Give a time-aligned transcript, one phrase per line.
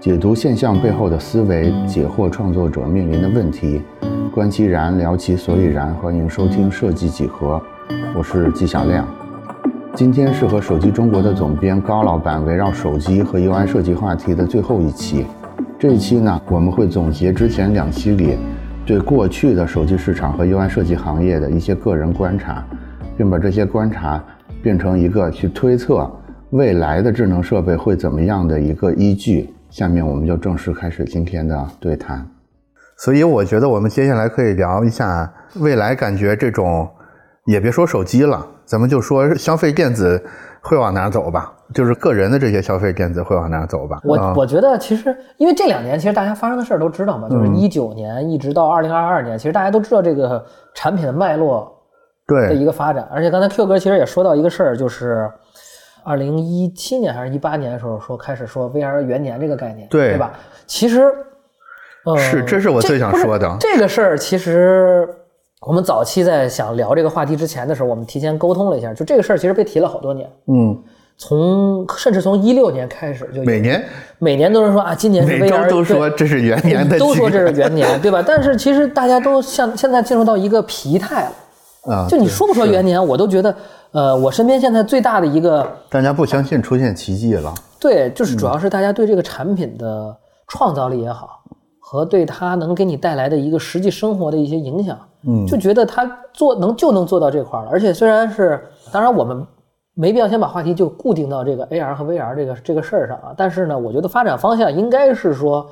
[0.00, 3.80] 解读现象背后的思维，解惑创作者面临的问题，
[4.34, 5.94] 观其然，聊其所以然。
[5.94, 7.62] 欢迎收听设计几何，
[8.14, 9.06] 我是纪晓亮。
[9.94, 15.24] 今天是和手机中国的总编高老板围绕手机和 UI 设计话题的最后一期。
[15.78, 18.36] 这一期呢，我们会总结之前两期里
[18.84, 22.62] 对过去的手机市场和 UI 设计行业的一些个人观察，
[23.16, 24.22] 并把这些观察
[24.62, 26.10] 变成一个去推测
[26.54, 29.52] 未来的智能设备会怎么样的一个依据。
[29.70, 32.24] 下面我们就正式开始今天的对谈。
[32.96, 36.88] 所以我觉得我们接下来可以聊一下未来，感觉这种
[37.46, 40.22] 也别说手机了，咱们就说消费电子
[40.62, 43.98] 会往哪走吧，就是个人的这些消费电子会往哪走吧。
[44.04, 51.68] 我我觉得其实因为这两年其实大家发生的事儿都知道嘛，就是一九年一直到二零二二年，其实大家都知道这个产品的脉络
[52.28, 53.08] 对的一个发展。
[53.10, 55.28] 而且刚才 Q 哥其实也说到一个事儿，就是。
[56.04, 60.32] 二零一七年还是一八年的时候，说开始说 VR 元年这个概念，对对吧？
[60.66, 61.02] 其实，
[62.04, 63.56] 呃，是，这是我最想说的。
[63.58, 65.08] 这个事儿其实
[65.62, 70.30] 我们早期在想聊这个话题之前的时候，我们提前沟通了一下，就这个事儿其实被提了好多年。
[70.46, 70.78] 嗯，
[71.16, 73.82] 从甚至从一六年开始就每年
[74.18, 78.22] 每年都是说啊，今年是 VR，都说这是元年的，都说这是元年，对吧？
[78.26, 83.54] 但是其实大家都像现在进入到一个疲态了啊，就你说不说元年，我都觉得。
[83.94, 87.54] 呃，我身边现在最大的一个，大家不相信出现奇迹了。
[87.78, 90.16] 对，就是主要是大家对这个产品的
[90.48, 91.44] 创造力也好，
[91.78, 97.68] 和对它能给你带来的一个实际生活的一些影响，嗯，就觉得它做能就能做到这块了。
[97.70, 98.60] 而且虽然是，
[98.90, 99.46] 当然我们
[99.94, 103.34] 没必要先把话题就固定到这个 AR 和 VR 这个这个事儿上啊。
[103.36, 105.64] 但是呢，我觉得发展方向应该是说。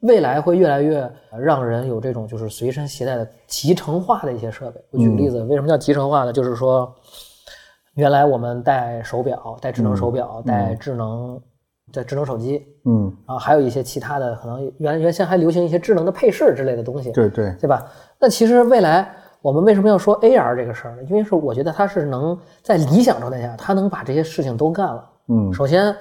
[0.00, 1.10] 未来会越来越
[1.40, 4.80] 让人有这种就是随身携带的集成化的一些设备。
[4.90, 6.32] 我举个例子，为什么叫集成化呢？
[6.32, 6.90] 就是说。
[7.96, 11.40] 原来我们戴手表，戴智能手表，戴智能
[11.92, 17.84] 的智能手机，嗯，然后还有一些其他的，可能原原先还流行一些智能的配饰之类的东西，对对，对吧？
[18.18, 19.10] 那其实未来
[19.42, 21.02] 我们为什么要说 AR 这个事儿呢？
[21.04, 25.10] 因为是我觉得它是能在理想状态下，它能把这些事情都干了。
[25.28, 25.94] 嗯，首先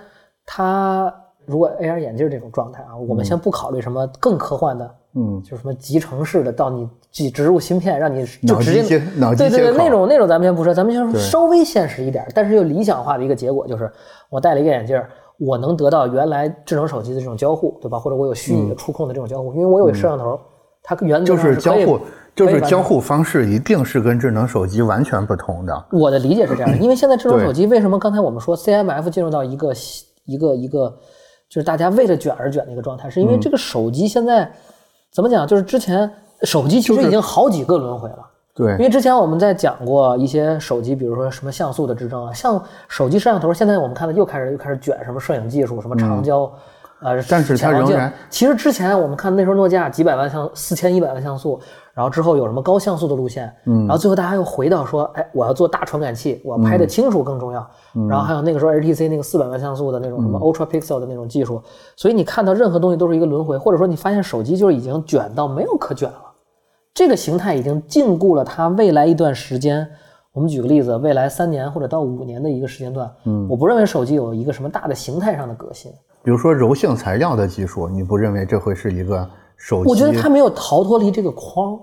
[0.45, 1.13] 它。
[1.45, 13.91] 如果 AR 眼镜这种状态啊，我们先不考虑什么更科幻的，嗯，就是什么集成式的，到你己植入芯片，让你就直接脑机对对对，那种那种咱们先不说，咱们先说稍微现实一点，但是又理想化的一个结果，就是
[14.29, 15.01] 我戴了一个眼镜，
[15.37, 17.99] 我能得到原来智能手机的这种交互，对吧？
[17.99, 20.39] 或者我有虚拟的触控的这种交互，因为我有摄像头，
[20.81, 21.99] 它原则就是交互，
[22.35, 25.85] 就是交互方式一定是跟智能手机完全不同的。
[25.91, 29.71] 我的理解是这样， 因为现在智能手机为什么刚才我们说 CMF 进入到一个
[30.25, 30.93] 一个一个。
[31.49, 34.51] 就是大家为了卷而卷的一个状态，是因为这个手机现在
[35.11, 35.47] 怎么讲？
[35.47, 36.09] 就是之前
[36.43, 38.19] 手机其实已经好几个轮回了。
[38.53, 46.49] 对，因为之前我们在讲过一些手机，比如说什么像素的支撑啊，像手机摄像头，现在我们看到又开始又开始卷什么摄影技术，什么长焦，
[47.01, 51.59] 呃，但是它仍然，其实之前我们看那时候诺基亚几百万像四千一百万像素。
[51.93, 57.65] 然后之后有什么高像素的路线，嗯，然后最后大家又回到说，哎，我要做大传感器，我拍的清楚更重要。
[58.09, 61.63] 然后还有那个时候 HTC 那个四百万像素的那种什么 Ultra Pixel 的那种技术，
[61.95, 66.19] 所以你看到任何东西都是一个轮回，或者说你发现手机就是已经卷到没有可卷了，
[66.93, 69.87] 这个形态已经禁锢了它未来一段时间。
[70.33, 75.89] 我们举个例子，未来三年或者到五年的一个时间段，嗯，我不认为手机有一个什么大的形态上的革新。
[76.25, 79.29] 比如说柔性材料的技术，你不认为这会是一个？
[79.57, 81.79] 手机，我觉得它没有逃脱离这个框，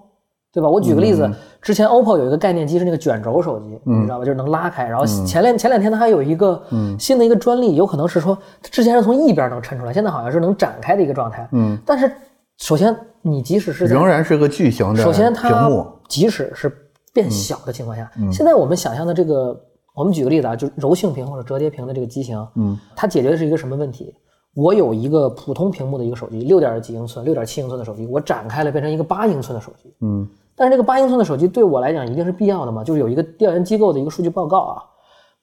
[0.53, 0.69] 对吧？
[0.69, 1.28] 我举个例子，
[1.62, 4.25] 之前 OPPO 有一个概念机是那个卷轴手机，你知道吧？
[4.26, 4.84] 就是能拉开。
[4.84, 6.62] 然后前两前两天它还有一个
[6.98, 11.48] 新的一个专利，有可能是说之前是从一边能抻出来，现在好像是能展开的一个状态。
[11.53, 12.12] 嗯，但是
[12.59, 15.70] 首先你即使是仍然是个巨型的，首先它
[16.09, 16.70] 即使是
[17.14, 19.59] 变小的情况下，现在我们想象的这个，
[19.94, 24.14] 我们举个例子啊，就是柔性屏或者折叠屏的这个机型，嗯，它解决的是一个什么问题？
[24.54, 29.94] 我有一个普通屏幕的一个手机，六点几英寸、六点七英寸的手机，我展开了变成一个八英寸的手机。
[30.00, 32.84] 嗯，但是这个八英寸的手机对我来讲一定是必要的嘛？
[32.84, 34.82] 就是有一个调研机构的一个数据报告啊，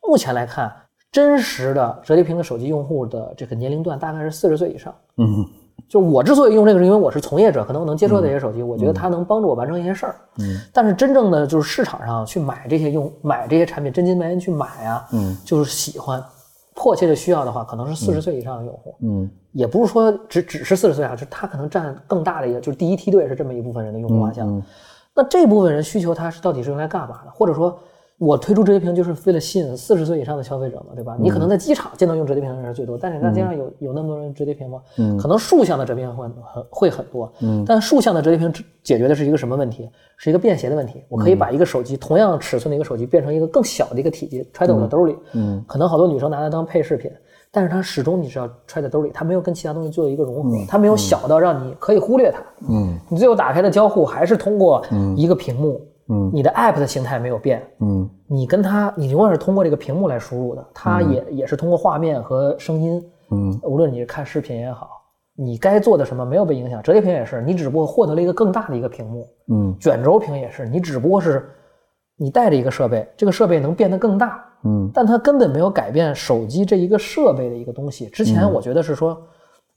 [0.08, 0.72] 目前来看，
[1.12, 4.94] 真实的折叠屏的手机用户的这个年龄段大概是四十岁以上。
[5.18, 5.44] 嗯，
[5.88, 10.16] 就我之所以用这个，是因为我是从业者，可能我能接触到这些手机，我觉得它能帮助我完成一些事儿。
[10.38, 16.24] 嗯，但是真正的就是市场上去买这些用买这些产品，真金白银去买啊，嗯，就是喜欢。
[16.80, 24.64] 迫切的需要的话，可能是四十岁以上的用户，嗯，也不是说只只是四十岁啊，就他可能占更大的一个，就是第一梯队是这么一部分人的用户画像。
[25.14, 27.31] 那这部分人需求他是到底是用来干嘛的？
[27.31, 27.78] 或者说
[28.19, 31.16] 我推出折叠屏就是为了吸引四十岁以上的消费者嘛，对吧？
[31.18, 34.81] 你可能在机场见到用折叠屏的人是最多，但是你在街上有有那么多人折叠屏吗？
[34.98, 38.51] 嗯，可能竖向的折叠屏会很会很多，嗯，但竖向的折叠屏
[38.83, 39.89] 解决的是一个什么问题？
[40.18, 41.01] 是一个便携的问题。
[41.07, 47.10] 我可以把一个手机同样尺寸的一个手机变成一个更小的一个体积，揣在我的兜里，嗯，可能好多女生拿它当配饰品，
[47.51, 54.83] 但是它始终你是要揣在兜里，它没有跟其他东西做一个融合，它没有小到让你可以忽略它，嗯，你最后打开的交互还是通过
[55.15, 55.80] 一个屏幕。
[56.12, 64.90] 嗯，你的 app 的形态没有变，嗯，你跟它，你永远是通过这个屏幕来输入的，它也也是通过画面和声音，嗯，无论你是看视频也好，
[65.36, 66.82] 你该做的什么没有被影响。
[66.82, 71.48] 折叠屏也是，你只不过获得了一个更大的一个屏幕，嗯，卷轴屏也是，你只不过是
[72.18, 78.08] 你带着一个设备，这个设备能变得更大，嗯，但它根本没有改变手机这一个设备的一个东西。
[78.08, 79.16] 之前我觉得是说，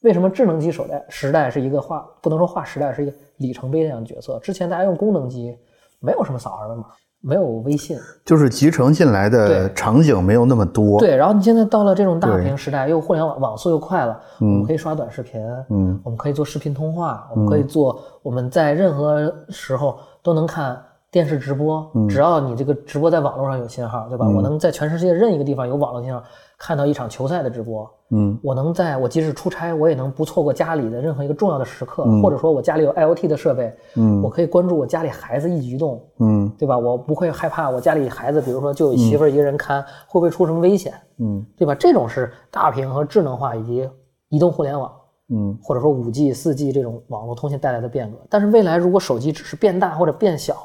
[0.00, 4.38] 为什么智能机时代时代是一个划不能说划时代，是一个里程碑那样的角色。
[4.38, 5.54] 之前大家用功能机。
[6.02, 6.84] 没有什么扫二维码，
[7.20, 10.98] 没有微信，就是集成进来的场景没有那么多。
[10.98, 15.40] 对，然后你现在到了这种大屏时代，又互联网网速又快了，我们可以刷短视频，
[15.70, 20.76] 嗯，我们可以做视频通话，我们可以做，我们在任何时候都能看
[21.10, 24.26] 电视直播，只要你这个直播在网络上有信号，对吧？
[24.28, 26.22] 我能在全世界任一个地方有网络信号。
[26.64, 36.78] 看到一场球赛的直播，嗯，我能在我即使出差，我也能不错过家里的任何一个重要的时刻，或者说我家里有 IOT 的设备，嗯，我可以关注我家里孩子一举一动，嗯，对吧？
[36.78, 41.74] 我不会害怕我家里孩子，比如说就媳妇儿一个人看，会不会出什么危险，嗯，对吧？
[41.74, 43.90] 这种是大屏和智能化以及
[44.28, 44.88] 移动互联网，
[45.34, 48.18] 嗯，或者说五 G、四 G 这种网络通信带来的变革。
[48.30, 50.56] 但是未来如果手机只是变大或者变小，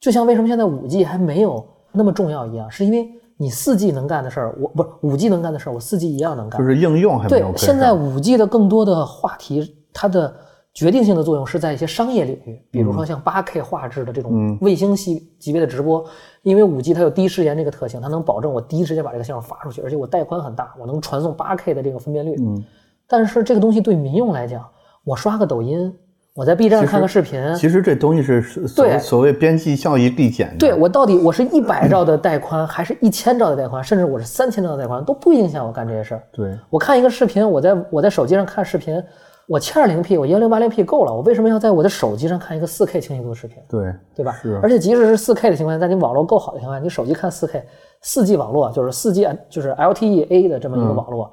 [0.00, 1.62] 就像为什么现在五 G 还没有
[1.92, 3.06] 那么重要一样，是因为。
[3.40, 6.60] 你四 G 能干的事儿，我不是五 G 能干的事儿，我四 G 一样能干。
[6.60, 7.50] 就是应用还没有。
[7.52, 10.36] 对，现在五 G 的更多的话题，它的
[10.74, 16.04] 决定性的作用是在一些商业领域，比如说像八 K 画质的这种卫星系级别的直播，
[16.42, 22.36] 因为五 G 它有第一时延这个特性，它能保证我第一时间把这个信号发出去，而且我带宽很大，我能传送八 K 的这个分辨率。
[22.38, 22.62] 嗯。
[23.08, 24.62] 但是这个东西对民用来讲，
[25.02, 25.90] 我刷个抖音。
[26.34, 30.56] 我在 B 站看个视频，其实这东西是所所谓边际效益递减的。
[30.58, 36.22] 对我到底我是一百兆的带宽，还是一千兆的带宽，甚至我是三千兆的带宽，都不影响我干这些事儿。
[36.32, 39.02] 对我看一个视频，我在我在手机上看视频，
[39.48, 43.58] 我七二零 P，我幺零八零 P 够了，我为什么要在我的手机上看一个四 K 清晰度的视频？
[43.68, 44.32] 对对吧？
[44.40, 44.60] 是。
[44.62, 47.60] 而且即使是四 K 的情况下，在你网络够好的情况下，你手机看四 K，
[48.02, 51.28] 四 G 网络就是四 G 就是 LTE A 的这么一个网络，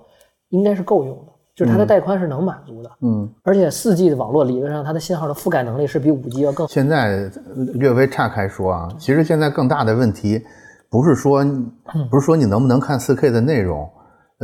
[0.50, 1.32] 应该是够用的。
[1.58, 6.68] 就是它的带宽是能满足的，嗯，而且四 G 的网络理论上它的信号的覆盖能力是比五 G 要更。
[6.68, 7.28] 现在
[7.74, 10.40] 略微岔开说啊，其实现在更大的问题
[10.88, 11.44] 不是说
[12.12, 13.90] 不是说你能不能看四 K 的内容，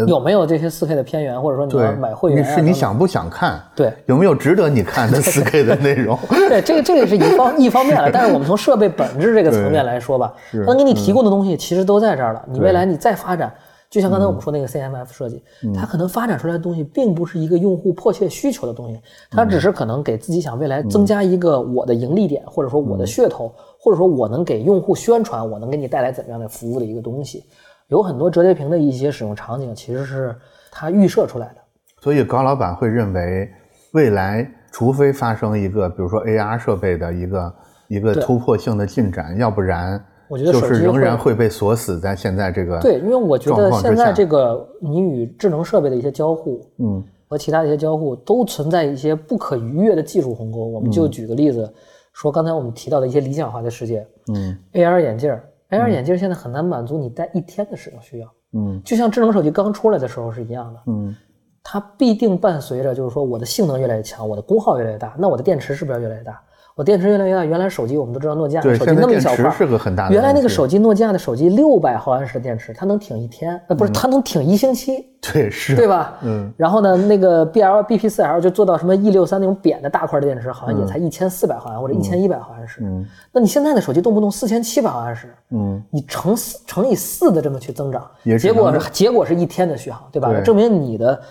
[0.07, 3.61] 有没有这些四 K 的片源，或者说你要买会员，是你想不想看？
[3.75, 6.17] 对，有没有值得你看的四 K 的内容？
[6.49, 10.33] 对，这个这个是一方 一方面了，但是我们从设备本质这个层面来说吧，
[10.65, 13.53] 能给你提供的东西其实都在这儿了，你未来你再发展。
[13.93, 18.99] 就像刚才我们说那个 CMF 设计，它可能发展出来的东西并不是一个用户迫切需求的东西，
[19.29, 27.43] 它只是可能给自己想未来增加一个我的盈利点，或者说我的噱头，或者说我能给用户宣传我能给你带来怎么样的服务的一个东西。
[27.89, 30.35] 有很多折叠屏的一些使用场景其实是
[30.71, 31.57] 它预设出来的。
[32.01, 33.47] 所以高老板会认为，
[33.91, 37.55] 未来除非发生一个比如说 AR 设备的一个
[37.89, 40.03] 一个突破性的进展，要不然。
[40.33, 50.57] 我觉得就是仍然会被锁死在现在这个对，因为我觉得现在这个你与智能设备的一些交互，嗯，和其他的一些交互都存在一些不可逾越的技术鸿沟。
[50.57, 51.71] 我们就举个例子，
[52.13, 55.31] 说刚才我们提到的一些理想化的世界，嗯，AR 眼镜
[55.69, 61.15] ，AR 眼镜现在很难满足你戴一天的使用需要，嗯，就像智能手机刚出来的时候是一样的，嗯，
[61.61, 66.41] 它必定伴随着就是说我的性能越来越强，我的功耗越来越大，那我的电池是不是要越来越大？
[66.75, 70.13] 我电池越来越大，原来手机我们都知道诺基亚手机那么一小块，是个很大的。
[70.13, 75.05] 原来那个手机，诺基亚的手机六百毫安时的电池，它能挺一天，呃，不是，它能挺一星期。
[75.21, 76.17] 对，是，对吧？
[76.23, 76.51] 嗯。
[76.57, 82.81] 然后呢，那个 B L B P 四 L 就做到什么 E 六三那种扁的大块的电池，好像也才一千四百毫安或者一千一百毫安时。
[82.81, 83.05] 嗯。
[83.31, 88.03] 那你现在的手机动不动四千七百毫安时，嗯，你乘四乘以四的这么去增长，
[88.39, 90.33] 结果是结果是一天的续航，对吧？
[90.41, 91.21] 证明你的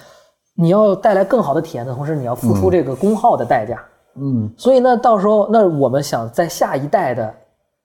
[0.54, 3.82] 你要带来更好的体验的同时，你要付出这个功耗的代价。
[4.16, 7.34] 嗯，所以呢，到时候那我们想在下一代的，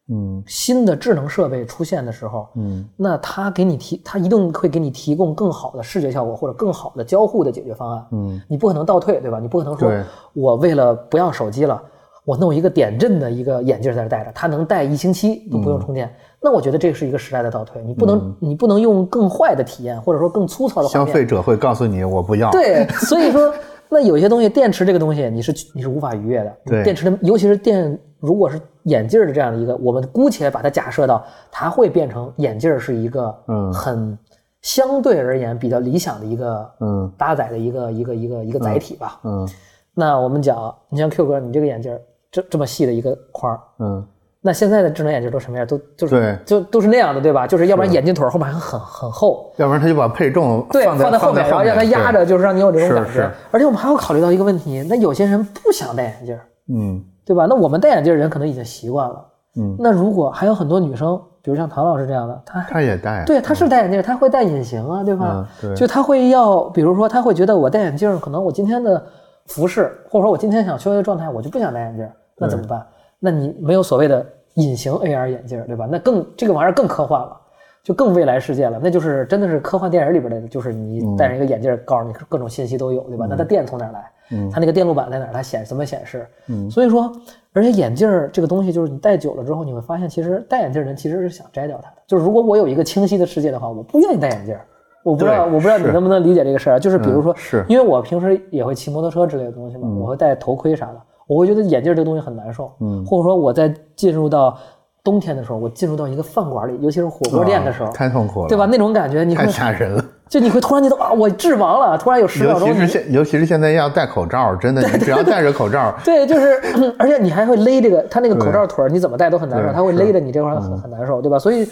[0.09, 8.05] 嗯，新的智能设备出现的时候，嗯，那它给你提，它一定会给你提供更好的视觉效果或者更好的交互的解决方案。
[8.11, 9.39] 嗯，你不可能倒退，对吧？
[9.39, 9.91] 你不可能说
[10.33, 11.81] 我为了不要手机了，
[12.25, 16.13] 我弄一个点阵的一个眼镜在这戴着，它能戴一星期都不用充电。
[16.41, 17.81] 那我觉得这是一个时代的倒退。
[17.83, 20.87] 你不能，你不能用更坏的体验或者说更粗糙的。
[20.87, 22.51] 消费者会告诉你，我不要。
[22.51, 23.53] 对，所以说。
[23.89, 26.57] 那有些东西，电池这个东西，你是你是无法逾越的。
[26.65, 33.73] 对，电池的，尤其是电如果是眼镜的这样的一个，我们姑且把它假设到它会变成眼镜是一个嗯。
[33.73, 34.17] 很
[34.61, 37.11] 相对而言比较理想的一个嗯。
[37.17, 39.19] 搭载的一个一个一个一个载体吧。
[39.23, 39.47] 嗯。
[39.93, 44.07] 那我们讲，你像 Q 哥，你这个眼镜儿这这么细的一个框儿，嗯，
[44.41, 45.65] 那现在的智能眼镜都什么样？
[45.67, 47.45] 都就是对就都是那样的，对吧？
[47.47, 53.29] 就是要不然眼镜腿儿后面还很很厚，要不然他就把配重对，放在在后面，然后让它压着，就是让你有这种感觉是。
[53.51, 56.41] 而且我们还要考虑到一个问题，那有些人不想戴眼镜儿，
[56.73, 57.45] 嗯对吧？
[57.49, 59.25] 那我们戴眼镜人可能已经习惯了。
[59.59, 65.31] 嗯，那如果还有很多女生，比如像唐老师这样的，她她也戴，对她是戴眼镜儿，她会戴隐形啊，对吧？
[65.33, 69.03] 嗯对就她会要，比如说她会觉得我戴眼镜儿，可能我今天的
[69.47, 72.85] 服饰，或者说我今天想休息的状态，我就不想戴眼镜儿，那怎么办？
[73.19, 75.87] 那你没有所谓的隐形 AR 眼镜儿，对吧？
[75.89, 77.41] 那更这个玩意儿更科幻了。
[77.83, 83.25] 就更未来世界了，那就是真的是科幻电影里边的，就是你戴上一个眼镜，告诉你各种信息都有，对吧？
[83.29, 84.11] 那它电从哪儿来？
[84.51, 85.31] 它那个电路板在哪儿？
[85.31, 86.27] 它显怎么显示？
[86.69, 87.09] 所以说，
[87.53, 91.95] 而且眼镜儿这个东西，就是你戴久了之后，你会发现，其实戴眼镜人其实是想摘掉它的。
[92.05, 94.65] 就是如果我有一个清晰的世界的话，我不愿意戴眼镜儿。
[95.01, 96.79] 我不知道，我不知道你能不能理解这个事儿啊？
[96.79, 102.71] 就是比如说，是因为我平时也会骑摩托车之类的东西嘛，我会戴头盔啥的，我会觉得眼镜儿这个东西很难受。
[102.79, 104.57] 嗯，或者说我在进入到
[105.03, 108.65] 冬天的时候，我进入到一个饭馆里，尤其是火锅店的时候，啊太痛苦了，对吧？？
[108.65, 110.03] 那种感觉，你会太吓人了。
[110.27, 116.59] 就你会突然觉得啊，我致盲了，突然有十秒钟你，尤其是现，尤其是现在要戴口罩，真的，你只要戴着口罩，对，就是，
[116.99, 121.39] 而且你还会勒这个，它那个口罩腿儿，你怎么戴都很难受，对它会勒着你这块儿很很难受，对吧？
[121.39, 121.65] 所以，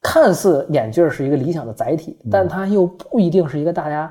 [0.00, 4.10] 看似眼镜儿是一个理想的载体，但它又不一定是一个大家。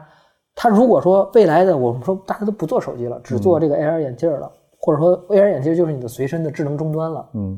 [0.55, 4.51] 它如果说未来的我们说大家都不做手机了，只做这个 AR 眼镜儿了，
[4.85, 7.57] 或者说 AR 眼镜就是你的随身的智能终端了，嗯，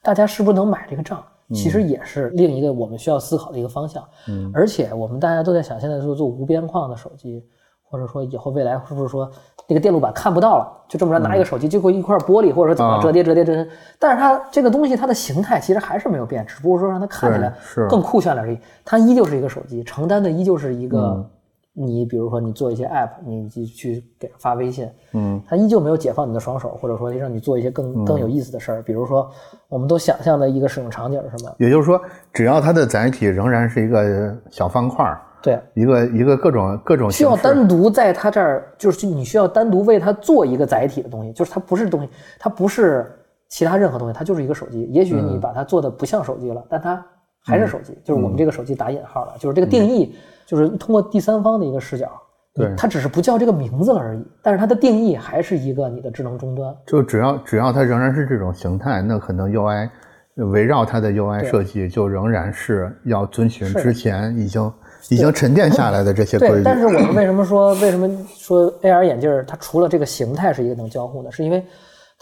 [0.00, 1.20] 大家是不是能买这个账？
[1.52, 4.02] 其实也是另一个我们需要思考的一个方向。
[4.28, 7.44] 嗯，而且我们大家都在想，现在做做无边框的手机，
[7.82, 9.28] 或者说以后未来是不是说
[9.66, 17.52] 那个电路板看不到了，就这么着拿一个手机就会一块玻璃，或者说怎么啊折叠折叠折叠，但是它这个东西它的形态其实还是没有变，只不过说让它看起来
[17.88, 18.58] 更酷炫了而已。
[18.84, 21.28] 它依旧是一个手机，承担的依旧是一个。
[21.74, 28.82] 你比如说，你做一些 app，你就去给人发微信，嗯，它依旧没有解放你的双手，或者说让你做一些更更有意思的事儿。
[28.82, 29.30] 比如说，
[29.68, 31.54] 我们都想象的一个使用场景是什么？
[31.58, 32.00] 也就是说，
[32.32, 43.10] 只要它的载体仍然是一个小方块儿，对，一个一个各种各种需要单独在它这儿，就是你需要单独为它做一个载体的东西，就是它不是东西，它不是
[43.48, 44.82] 其他任何东西，它就是一个手机。
[44.92, 45.26] 也许嗯。
[45.34, 47.02] 你把它做的不像手机了，但它
[47.40, 50.14] 还是手机，就是我们这个手机打引号了，就是这个定义，
[50.52, 52.06] 就是通过第三方的一个视角。
[52.06, 52.18] 嗯
[52.54, 56.76] 对它只是不叫这个名字了而已，但是它的定义还是一个你的智能终端。
[56.86, 59.88] 就只要只要它仍然是这种形态，那可能 UI
[60.34, 64.70] 围绕它的 UI 设计就仍然是要遵循之前已经
[65.08, 66.62] 已经沉淀下来的这些规对，律。
[66.62, 68.06] 但是我们为什么说为什么
[68.36, 71.64] 说 AR 眼镜儿它除了这个形态是一个能交互呢，是因为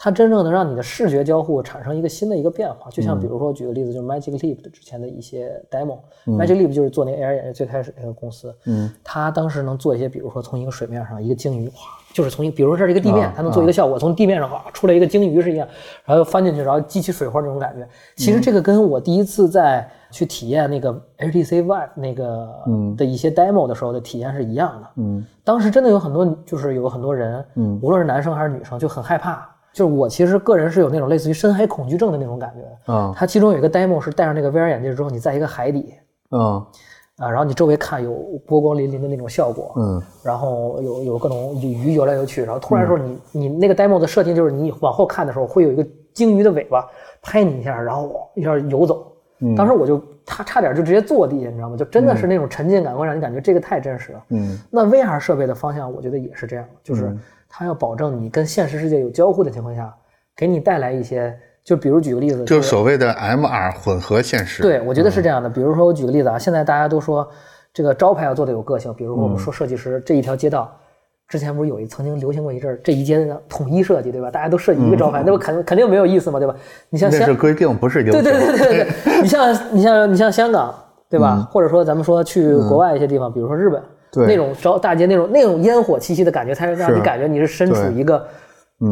[0.02, 2.88] 它真正能让你的视觉交互产生一个新的一个变化。
[2.90, 5.98] 就像比如说举个例子，就是 Magic Leap 的之前的一些 demo。
[6.24, 11.74] Magic Leap 就是做那个 AR 眼镜最开始那个公司，嗯，它当时能做一些，比如说从一个水面上一个鲸鱼，哇，
[12.14, 15.68] 就是从一，比如说这是一个地面啊，它能做一个效果，从地面上哇出来一个鲸鱼是一样，
[16.06, 17.86] 然后翻进去，然后激起水花那种感觉。
[18.16, 22.48] 其实这个跟我第一次在去体验那个 HTC Vive 那个
[22.96, 24.88] 的一些 demo 的时候的体验是一样的。
[24.96, 29.46] 嗯，当时真的有很多，就是有很多人，嗯无论是男生还是女生，就很害怕。
[29.72, 32.92] 就是我其实个人是有那种类似于深海恐惧症的那种感觉。
[32.92, 35.94] 啊它其中有一个 demo 是戴上那个 VR 眼镜之后，你在一个海底
[36.30, 36.64] 嗯
[37.18, 38.12] 啊，然后你周围看有
[38.46, 46.86] 波光粼粼的那种效果，嗯然后有有各种鱼游来游去，然后突然说你、你那个 demo 的设定就是你往后看的时候会有一个鲸鱼的尾巴
[47.20, 49.06] 拍你一下，然后一下游走。
[49.56, 51.76] 当时我就差差点就直接坐地下，你知道吗？
[51.76, 54.22] 就真的是那种沉浸感会让你感觉这个太真实了。
[54.30, 57.16] 嗯那 VR 设备的方向，我觉得也是这样的，就是
[57.50, 59.92] 它要保证你跟现实世界有交互的情况下，
[60.36, 64.62] 给你带来一些，就比如举个例子，就是所谓的 MR 混合现实。
[64.62, 65.50] 对，我觉得是这样的。
[65.50, 67.28] 比如说，我举个例子啊，现在大家都说
[67.74, 70.72] 这个招牌要做的有个性，比如说我们说设计师这一条街道，
[71.28, 74.30] 之前不是有一曾经流行过一阵儿，这一街的统一设计，对吧？
[74.30, 76.54] 大家都设计一个招牌，那不肯肯定没有意思嘛，对吧？
[76.88, 78.22] 你像香那是，规定，不是流行。
[78.22, 80.74] 对对对对对对， 你像你像你像香港，
[81.08, 81.46] 对吧？
[81.50, 88.26] 或者说咱们说去国外一些地方，比如说日本，对那种招大街那种那种烟火气息的感觉，才让你感觉你是身处一个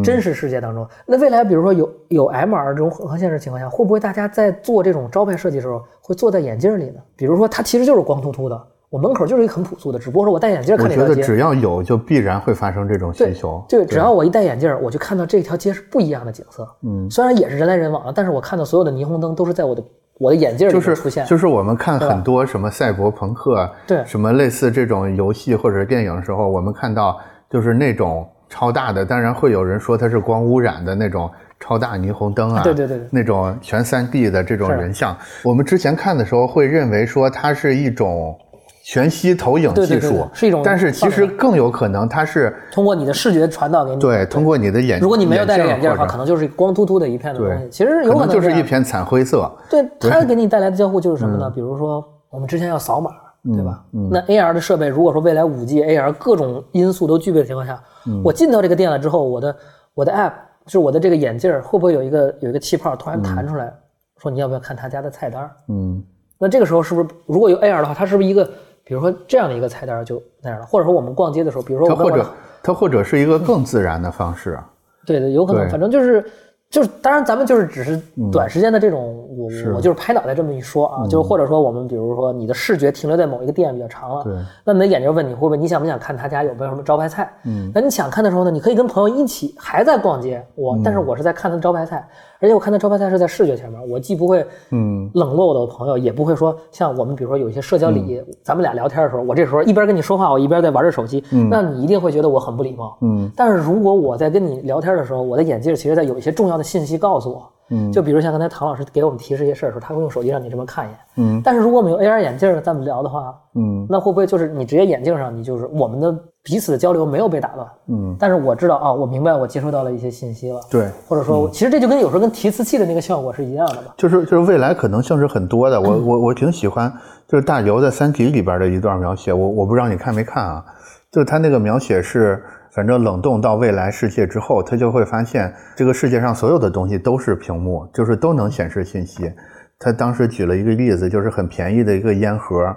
[0.05, 0.87] 真实世界当中。
[1.07, 7.01] 那未来比如说有有 MR 这种混合现实情况下，会不会大家在做这种招牌设计的时候，会坐在眼镜里呢？
[7.17, 11.23] 比如说它其实就是光秃秃的，我门口就是一个很朴素的，只不过说我戴眼镜看这条街。
[11.23, 13.65] 只要有，就必然会发生这种需对求。
[13.69, 16.69] 对，只要我一戴眼镜儿，我就看到这条街是不一样的景色。
[16.83, 19.83] 嗯，虽然也是人来人往的，但是我看到所有的霓虹灯都是在我的
[20.19, 21.25] 我的眼镜里就是出现。
[21.27, 38.39] 就是我们看很多什么赛博朋克，对什么类似这种游戏或者是电影的时候，我们看到就是那种超大的，当然会有人说它是光污染的那种超大霓虹灯啊，对对对对那种全三 D 的这种人像，我们之前看的时候会认为说它是一种
[38.89, 44.01] 全息投影技术，对是一种但是其实更有可能它是通过你的视觉传导给你。
[44.01, 47.69] 对通过你的眼，如果你没有戴着眼镜的话，可能就是光秃秃的一片的东西。
[47.69, 51.51] 其实有可能就是一片惨灰色，对它给你带来的交互就是什么嗯呢？
[51.51, 53.11] 比如说我们之前要扫码，
[53.55, 53.85] 对吧？
[54.11, 59.55] 那 AR 的设备，如果说未来五 G、AR 各种因素都具备的情况下，嗯我进到这个店了之后，我的
[59.93, 60.33] 我的 App
[60.65, 63.71] 就是我的这个眼镜儿会不会有一个有一个气泡突然弹出来，
[64.17, 65.51] 说你要不要看他家的菜单儿？
[65.69, 66.03] 嗯，
[66.39, 68.49] 那这个时候是不是如果有 AR 的话，它是不是一个
[68.89, 70.65] 比如说这样的一个菜单儿就那样了？
[70.65, 72.31] 或者说我们逛街的时候，比如说它或者我跟我的
[72.63, 74.67] 它或者是一个更自然的方式，啊
[75.05, 76.25] 对对，有可能，反正就是
[76.71, 78.01] 就是，当然咱们就是只是
[78.33, 87.31] 短时间的这种，我是我就是拍脑袋这么一说啊，就是或者说我们比如说你的视觉停留在某一个店比较长了，对，那你的眼睛问你会不会你想不想看他家有没有什么招牌菜？
[87.45, 92.07] 嗯，那你想看的时候呢，你可以跟朋友一起还在逛街，我但是我是在看他的招牌菜，
[92.41, 95.11] 而且我看他招牌菜是在视觉前面，我既不会嗯。
[95.15, 102.97] 冷落我的朋友，也不会说像我们比如说有一些社交礼仪，咱们俩聊天的时候，我这时候一边跟你说话，我一边在玩着手机，那你一定会觉得我很不礼貌。
[103.01, 103.31] 嗯。
[103.37, 110.99] 但是如果我在跟你聊天的时候，我的眼镜其实在有一些重要的信息告诉我，嗯就比如像刚才唐老师给我们提示一些事儿的时候，他会用手机让你这么看一眼。
[111.17, 117.67] 嗯但是如果我们用 AR 眼镜儿咱们聊的话，嗯那会不会就是你直接眼镜上，你就是我们的彼此的交流没有被打断？
[117.89, 120.89] 嗯，但是我知道啊，我明白我接收到了一些信息了，对。
[121.07, 123.95] 或者说，其实这就跟有时候跟提词器的那个效果是一样的吧。
[123.97, 126.91] 就是就是未来可能性是很多的，我 我我挺喜欢，
[127.27, 130.65] 就是大刘在《三体》里边的一段描写，我我不知道你看没看啊，
[131.11, 139.33] 就是他那个描写是，反正冷冻到未来世界之后，他就会发现这个世界上所有的东西都是屏幕，就是都能显示信息。
[139.79, 142.75] 他当时举了一个例子，就是很便宜的一个烟盒，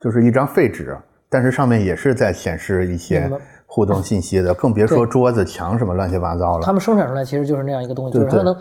[0.00, 0.96] 就是一张废纸，
[1.28, 3.30] 但是上面也是在显示一些
[3.66, 6.72] 互动信息的，更别说桌子、墙什么乱七八糟了他。
[6.72, 8.54] 们生产出来其实就是那样一个东西，就是它能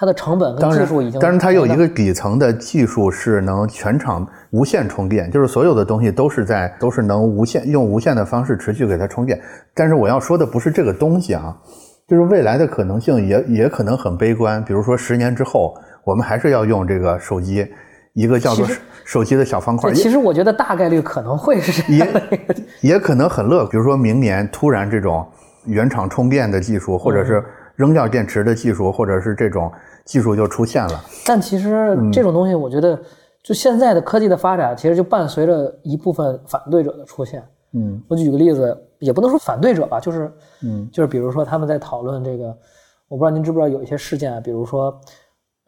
[0.00, 9.40] 它的成本跟当然技术已经，但是它有一个底层的技术是能全场无线充电，就是所有的东西都是在都是能无线用无线的方式持续给它充电。
[9.74, 11.52] 但是我要说的不是这个东西啊，
[12.06, 14.62] 就是未来的可能性也也可能很悲观。
[14.64, 15.74] 比如说十年之后，
[16.04, 17.66] 我们还是要用这个手机，
[18.12, 18.64] 一个叫做
[19.04, 22.54] 手机的小方块对，，其实我觉得大概率可能会是这样的一个。
[22.82, 23.66] 也可能很乐。
[23.66, 25.26] 比如说明年突然这种
[25.64, 27.44] 原厂充电的技术，或者是
[27.78, 29.70] 扔掉电池的技术，或者是这种
[30.04, 31.00] 技术就出现了。
[31.24, 32.98] 但其实嗯这种东西，我觉得
[33.40, 37.40] 就现在的科技的发展，其实就伴随着一部分反对者的出现。
[37.72, 40.32] 嗯我举个例子，也不能说反对者吧，就是
[40.64, 42.46] 嗯就是比如说他们在讨论这个，
[43.06, 45.00] 我不知道您知不知道有一些事件啊，比如说，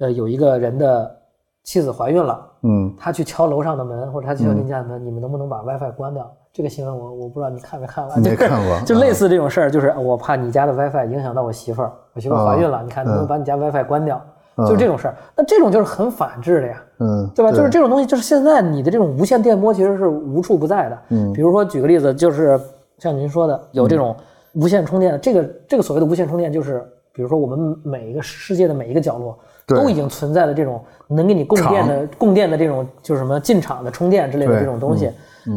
[0.00, 1.16] 呃，有一个人的
[1.62, 6.28] 妻子怀孕了，嗯他去敲楼上的门，或者他去敲您家的门，你们能不能把 WiFi 关掉？
[6.52, 14.20] 这个新闻我我不知道你看没看完，没就是看过 就类似这种事儿，就是我怕你家的 WiFi 影响到我媳妇儿，我媳妇儿怀孕了，你看能不能把你家 WiFi 关掉？
[14.68, 16.82] 就这种事儿，那这种就是很反制的呀。
[16.98, 17.56] 嗯，对吧？
[17.56, 20.98] 就是这种东西，就是现在你的这种无线电波其实是无处不在的。
[21.10, 22.60] 嗯比如说举个例子，就是
[22.98, 24.14] 像您说的，有这种
[24.54, 35.10] 无线充电的，这个这个所谓的无线充电，就是比如说我们每一个世界的每一个角落都已经存在了这种能给你供电的供电的这种就是什么进场的充电之类的这种东西。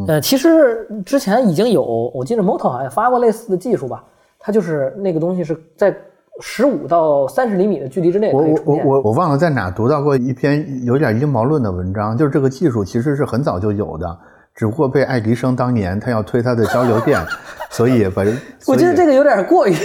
[0.07, 4.03] 呃，其实之前已经有，我记得 Moto 好像发过类似的技术吧，
[4.39, 5.95] 它就是那个东西是在
[6.41, 8.75] 十五到三十厘米的距离之内我我我。
[8.85, 14.17] 我我忘了在哪读到过一篇有点阴谋论的文章，就是这个技术其实是很早就有的，
[14.55, 17.19] 只不过被爱迪生当年他要推他的交流电，
[17.69, 18.23] 所以把
[18.65, 19.75] 我觉得这个个有点过于，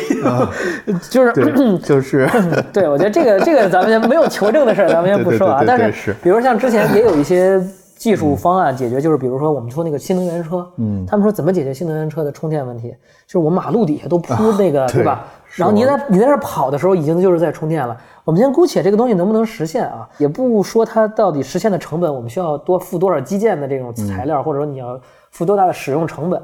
[1.11, 2.26] 就是就是
[2.72, 5.58] 对，我觉得这个这个咱们先没有求证的事儿，咱们先不说啊。
[5.61, 7.61] 对对对对但对是比如像之前也有一些
[7.98, 12.90] 技术方案解决，就是比如说我们说那个新能源车，嗯他们说怎么解决新能源车的充电问题？
[13.26, 15.26] 就是我们马路底下都铺那个， 啊对吧？
[15.56, 17.96] 然后你在你在那儿跑的时候，已经就是在充电了。
[18.24, 20.08] 我们先姑且这个东西能不能实现啊？
[20.18, 26.40] 也不说它到底实现的成本，我们需要多付多少基建的这种材料，或者说你要付多大的使用成本。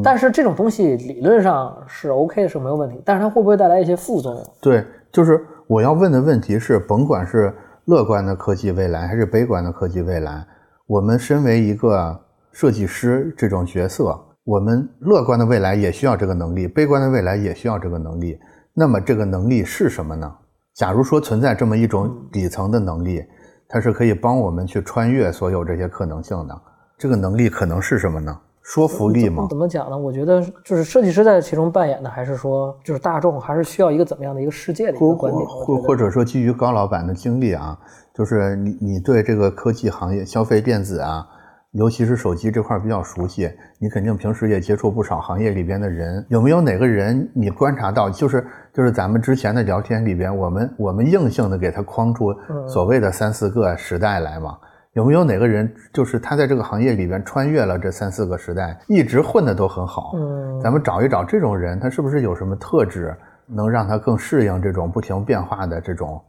[0.00, 4.40] 但是这种东西理论上是 OK 是没有问题，但是它会不会带来一些副作用？
[4.60, 7.52] 对，就是我要问的问题是，甭管是
[7.86, 10.46] 乐观的科技未来还是悲观的科技未来，
[10.92, 12.20] 我们身为一个
[12.52, 18.38] 设计师这种角色，我们乐观的未来也需要这个能力，悲观的未来也需要这个能力。
[18.74, 20.30] 那么这个能力是什么呢？
[20.74, 23.24] 假如说存在这么一种底层的能力，
[23.66, 26.60] 它是可以帮我们去穿越所有这些可能性的，
[26.98, 28.38] 这个能力可能是什么呢？
[28.60, 29.46] 说服力吗？
[29.48, 29.96] 怎么讲呢？
[29.96, 35.46] 我觉得就是设计师在其中扮演的，还是说就是大众还是需要一个怎么样的一个世界的一个观点？
[35.46, 37.76] 或或者说基于高老板的经历啊，
[38.14, 41.26] 就是你你对这个科技行业、消费电子啊，
[41.72, 46.24] 尤其是手机这块比较熟悉，你肯定平时也接触不少行业里边的人。
[46.28, 52.34] 有没有哪个人你观察到，就是就是咱们之前的聊天里边，我们我们硬性的给他框出
[52.68, 54.58] 所谓的三四个时代来嘛？
[54.92, 60.12] 有没有哪个人就是他在这个行业里边穿越了这三四个时代，一直混的都很好？
[60.16, 66.22] 嗯，咱们找一找这种人，他是不是有什么特质，能让他更适应这种不停变化的这种？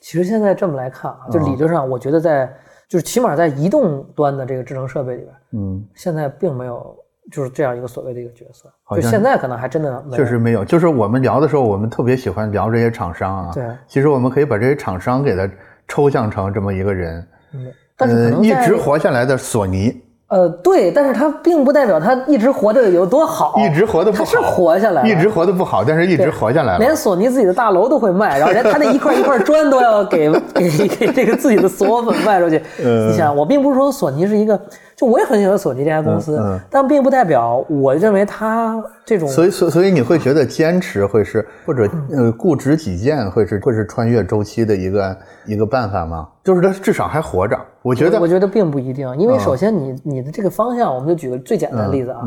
[0.00, 2.52] 其实现在这么来看啊，就理论上，我觉得在。
[2.90, 6.92] 就是起码在移动端的这个智能设备里边，嗯，现在并没有
[7.30, 10.64] 就是这样一个所谓的一个角色，就现在可能还真的确实没有。
[10.64, 15.48] 就是我们聊的时候，我们特别喜欢聊这些厂商啊，对，其实我们可以把这些厂商给它
[15.86, 19.96] 抽象成这么一个人，嗯，但是一直活下来的索尼。
[20.30, 26.78] 呃，对，但是他并不代表他一直活得有多好，一直活得不好，他是活下来，一直活得不好，但是一直活下来了。
[26.78, 32.62] 连索尼自己的大楼都会卖，然后连他那一块一块砖都要给 给给这个自己的锁粉卖出去。
[32.78, 34.58] 你想，我并不是说索尼是一个。
[35.00, 39.26] 就我也很喜欢索尼这家公司，但并不代表我认为它这种。
[39.26, 46.28] 所以，所所以你会觉得坚持会是或者呃固执己见会是会是穿越周期的一个一个办法吗？
[46.44, 47.58] 就是它至少还活着。
[47.80, 52.20] 我觉得，我觉得并不一定，因为首先你你的这个方向，我们就举个最简单的例子啊，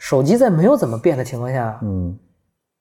[0.00, 2.12] 手机在没有怎么变的情况下，嗯，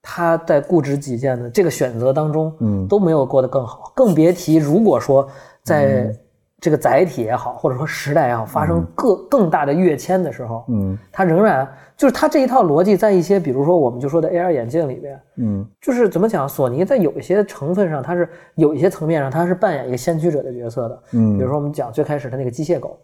[0.02, 5.28] 它在固执己见的这个选择当中，嗯，都没有过得更好，更别提如果说
[5.64, 6.12] 在。
[6.62, 22.98] 这个载体也好，或者说时代也好，发生更更大的跃迁的时候，嗯，它仍然就是它这一套逻辑，在一些比如说我们就说的 AR 眼镜里边，嗯，就是怎么讲，索尼在有一些成分上，它是有一些层面上，它是扮演一个先驱者的角色的，嗯，比如说我们讲最开始它那个机械狗。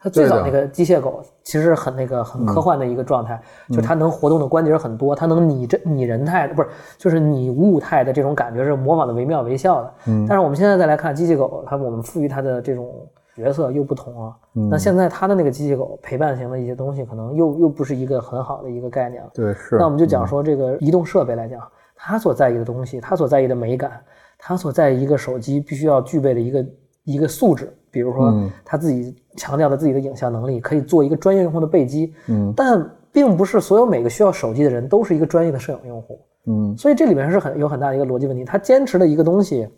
[0.00, 9.94] 它最早那个机械狗其实很那个很科幻的一个状态，就是它能活动的关节很多，它能拟真拟人态的，不是就是拟物态的这种感觉是模仿的惟妙惟肖的。
[10.06, 12.94] 嗯，但是我们现在再来看机器狗，它我们赋予它的这种
[13.34, 14.36] 角色又不同啊。
[14.70, 19.30] 那现在它的那个机器狗陪伴型的一些东西，可能又又不是一个很好的一个概念了。
[19.34, 19.76] 对，是。
[19.78, 21.60] 那我们就讲说这个移动设备来讲，
[21.96, 24.00] 它所在意的东西，它所在意的美感，
[24.38, 26.66] 它所在意一个手机必须要具备的一个
[27.02, 27.72] 一个素质。
[27.90, 28.32] 比如说，
[28.64, 32.12] 他自己强调的自己的影像能力，可以做一个专业用户的备机。
[32.28, 36.18] 嗯，但并不是所有每个需要手机的人都是一个专业的摄影用户。
[36.46, 38.44] 嗯，所以这里面是很有很大的一个逻辑问题。
[38.44, 39.68] 他坚持的一个东西，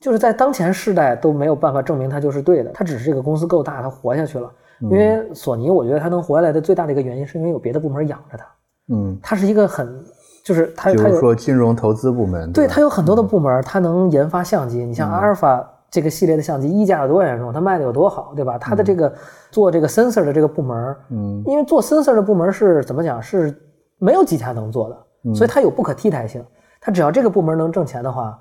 [0.00, 2.70] 就是在当前世代都没有办法证明它就是对的。
[2.72, 4.50] 他只是这个公司够大，他活下去了。
[4.80, 8.44] 因为索尼，我觉得他能活下来的最大的一个原因，是因为有别的部门养着他。
[8.92, 10.04] 嗯，它是一个很，
[10.44, 14.84] 就是它，比如说金融投资部门，对它有很多的部门，它能研发相机。
[14.84, 15.70] 你像阿尔法。
[15.94, 17.52] 这个系列的相机溢价有多严重？
[17.52, 18.58] 它卖的有多好，对吧？
[18.58, 19.14] 它的这个
[19.52, 23.22] 做这个 sensor 的这个部门，嗯，因为做 sensor 的部门是怎么讲？
[23.22, 23.56] 是
[23.98, 26.44] 没有几家能做的，所以它有不可替代性。
[26.80, 28.36] 它只要这个部门能挣钱的话，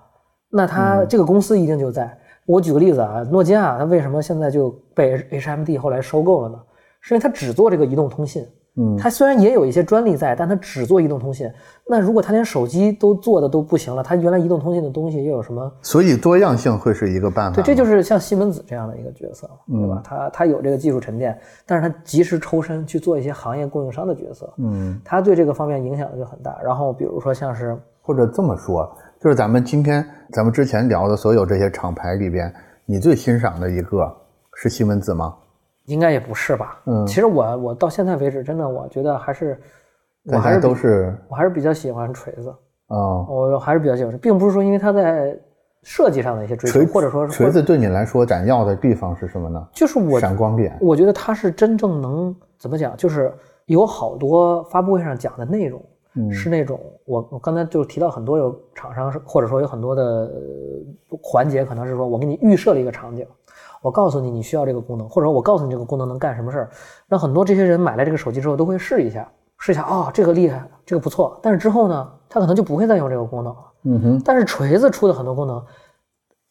[0.50, 2.18] 那它这个公司一定就在。
[2.48, 6.60] 我举个例子啊，诺基亚它为什么现在就被 HMD 后来收购了呢？
[7.02, 8.44] 是因为它只做这个移动通信。
[8.76, 11.48] 嗯，它虽然也有一些专利在，但它只做移动通信。
[11.88, 15.72] 那如果它连手机都做的都不行了，它原来移动通信的东西又有什么？
[15.84, 17.56] 所以多样性会是一个办法。
[17.56, 20.02] 对，这就是像西门子这样的一个角色，对吧？
[20.04, 24.52] 他他有这个技术沉淀，但是他及时抽身去做一些行业供应商的角色。
[24.58, 26.58] 嗯，他对这个方面影响就很大。
[26.64, 32.52] 然后比如说像是，或者这么说，就是咱们今天咱们之前聊的所有这些厂牌里边，
[32.88, 34.12] 你最欣赏的一个
[34.56, 35.36] 是西门子吗？
[35.86, 36.80] 应该也不是吧？
[36.86, 39.60] 嗯，其实我我到现在为止，真的我觉得还是，
[40.26, 42.50] 我还是都是，我还是比较喜欢锤子
[42.88, 45.38] 啊，我还是比较喜欢，并不是说因为它在
[45.82, 49.68] 设计上的一些追求，或者说锤子对你来说闪耀的地方是什么呢？
[49.74, 53.34] 就是我闪光点，我觉得它是真正能怎么讲，就是
[53.66, 55.82] 有好多发布会上讲的内容，
[56.32, 60.32] 是那种我我刚才就提到很多有厂商是或者说有很多的
[61.22, 63.28] 环节，可能是说我给你预设了一个场景。
[63.84, 66.70] 我告诉你，你需要这个功能，或者说我告诉你这个功能能干什么事儿，
[67.08, 69.28] 那很多这些人买来这个手机之后都会试一下，
[69.60, 71.38] 试一下啊，这个厉害，这个不错。
[71.44, 73.60] 但是之后呢，他可能就不会再用这个功能了。
[73.84, 74.22] 嗯哼。
[74.24, 75.62] 但是锤子出的很多功能，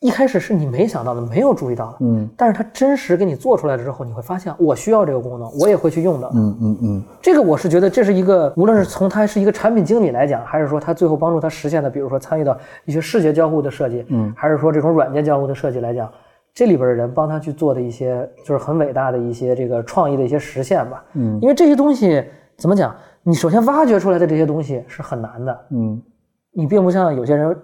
[0.00, 1.96] 一开始是你没想到的，没有注意到的。
[2.00, 2.28] 嗯。
[2.36, 6.30] 但是它真实给你做出来了之后，你会发现，我需要这个功能，我也会去用的。
[6.34, 7.02] 嗯嗯嗯。
[7.22, 16.10] 这个我是觉得这是一个，无论是从它是一个产品经理来讲，还是说他最后帮助他实现的，比如说参与到一些视觉交互的设计，嗯，还是说这种软件交互的设计来讲。
[16.54, 21.04] 这里边的人帮他去做的一些，就是很伟大的一些这个创意的一些实现吧。
[21.14, 22.24] 嗯，因为这些东西
[22.56, 22.94] 怎么讲？
[23.22, 25.60] 你首先挖掘出来的这些东西是很难的。
[25.70, 26.02] 嗯，
[26.50, 27.56] 你并不像有些人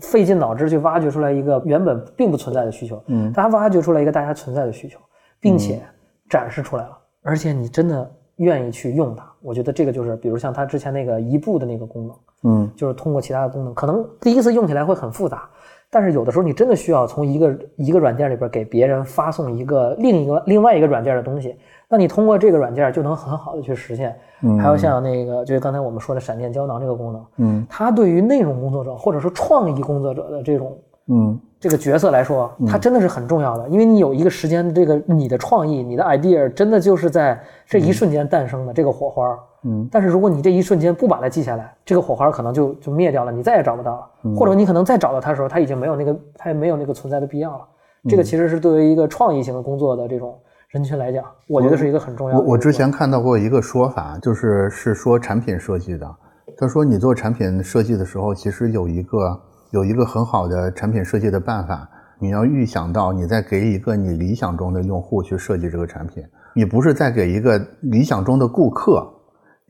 [0.00, 3.02] 费尽脑汁去挖掘出来一个原本并不存在的需求。
[3.06, 4.98] 嗯，他挖掘出来一个大家存在的需求，
[5.38, 5.82] 并且
[6.28, 9.30] 展示出来了，而且你真的愿意去用它。
[9.42, 15.48] 我觉得这个就是，比如像他之前那个一步的那个功能，嗯，就是通过其他的功能，可能第一次用起来会很复杂。
[15.90, 21.56] 但是有的时候你真的需要从一个一个软件里边给别人发送一个另一个另外一个软件的东西，
[21.88, 24.16] 那你通过这个软件就能很好的去实现。
[24.58, 39.88] 还有像那个，就是刚才我们说的闪电胶囊这个功能，嗯，它对于内容工作者或者说创意工作者的这种，嗯，这个角色来说，它真的是很重要的，因为你有一个时间，这个你的创意、你的 idea 真的就是在这一瞬间诞生的这个火花，嗯。
[39.90, 47.64] 但是如果你这一瞬间不把它记下来，这个火花可能就就灭掉了，你再也找不到了，或者你可能再找到它的时候，它已经没有那个，它也没有那个存在的必要了。
[48.08, 50.38] 这个其实是对于一个创意型的工作的这种。
[50.70, 52.44] 人群来讲，我觉得是一个很重要的。
[52.44, 56.08] 我我之前看到过一个说法，就是是说产品设计的。
[56.56, 59.40] 他说，你做产品设计的时候，其实有一个
[59.72, 61.88] 有一个很好的产品设计的办法。
[62.20, 66.22] 你要预想到，你在给一个你理想中的用户去设计这个产品，
[66.54, 69.12] 你不是在给一个理想中的顾客，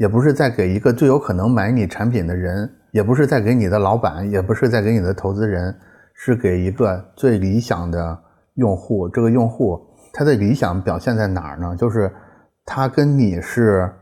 [0.00, 5.76] 也不是在给一个最有可能买你产品的人，也不是在给你的老板，也不是在给你的投资人，
[6.14, 8.18] 是给一个最理想的
[8.54, 9.06] 用户。
[9.10, 9.78] 这个用户。
[10.10, 11.76] 他的理想表现在哪儿呢？
[11.76, 12.10] 就是
[12.64, 13.92] 他跟你是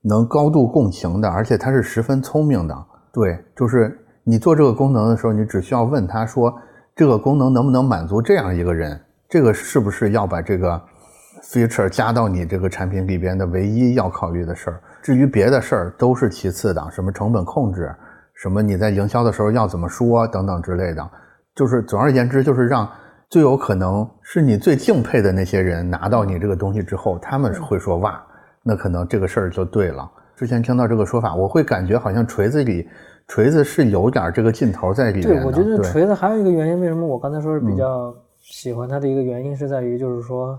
[0.00, 2.86] 能高度共情的，而且他是十分聪明的。
[3.12, 6.54] 对，就是你做这个功能的时候，你只需要问他说，
[6.94, 8.98] 这个功能能不能满足这样一个人？
[9.28, 10.80] 这个是不是要把这个
[11.42, 14.80] feature 加到你这个产品里边的唯一要考虑的事儿？
[15.02, 17.94] 至于别的事儿都是其次的，什么成本控制，
[18.34, 21.10] 什么你在营销的时候要怎么说等等之类的，
[21.54, 22.88] 就是总而言之，就是让。
[23.30, 28.18] 最有可能是你最敬佩的那些人拿到你这个东西之后，他们会说哇，
[28.62, 30.10] 那可能这个事儿就对了。
[30.34, 32.88] 之前听到这个说法，我会感觉好像锤子里，
[33.26, 35.34] 锤子是有点这个劲头在里面的。
[35.34, 40.58] 对，我觉得锤子还有一个原因，为什么我刚才说是比较喜欢它的一个原因，是在于就是说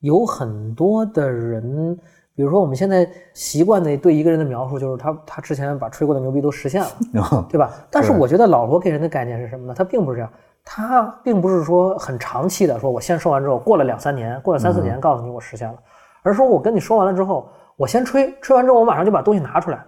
[0.00, 1.98] 有很多的人，
[2.40, 6.88] 比如说我们现在习惯的对一个人的描述，就是他他之前把吹过的牛逼都实现了，
[7.50, 7.70] 对吧？
[7.90, 9.74] 但是我觉得老罗给人的概念是什么呢？
[9.76, 10.32] 他并不是这样。
[10.64, 15.74] 他并不是说很长期的，说我先说完之后，过了两三年，过了三四年，告诉你我实现了，
[16.22, 19.84] 而是说我跟你说完了之后，我先吹，吹完之后我马上就把东西拿出来，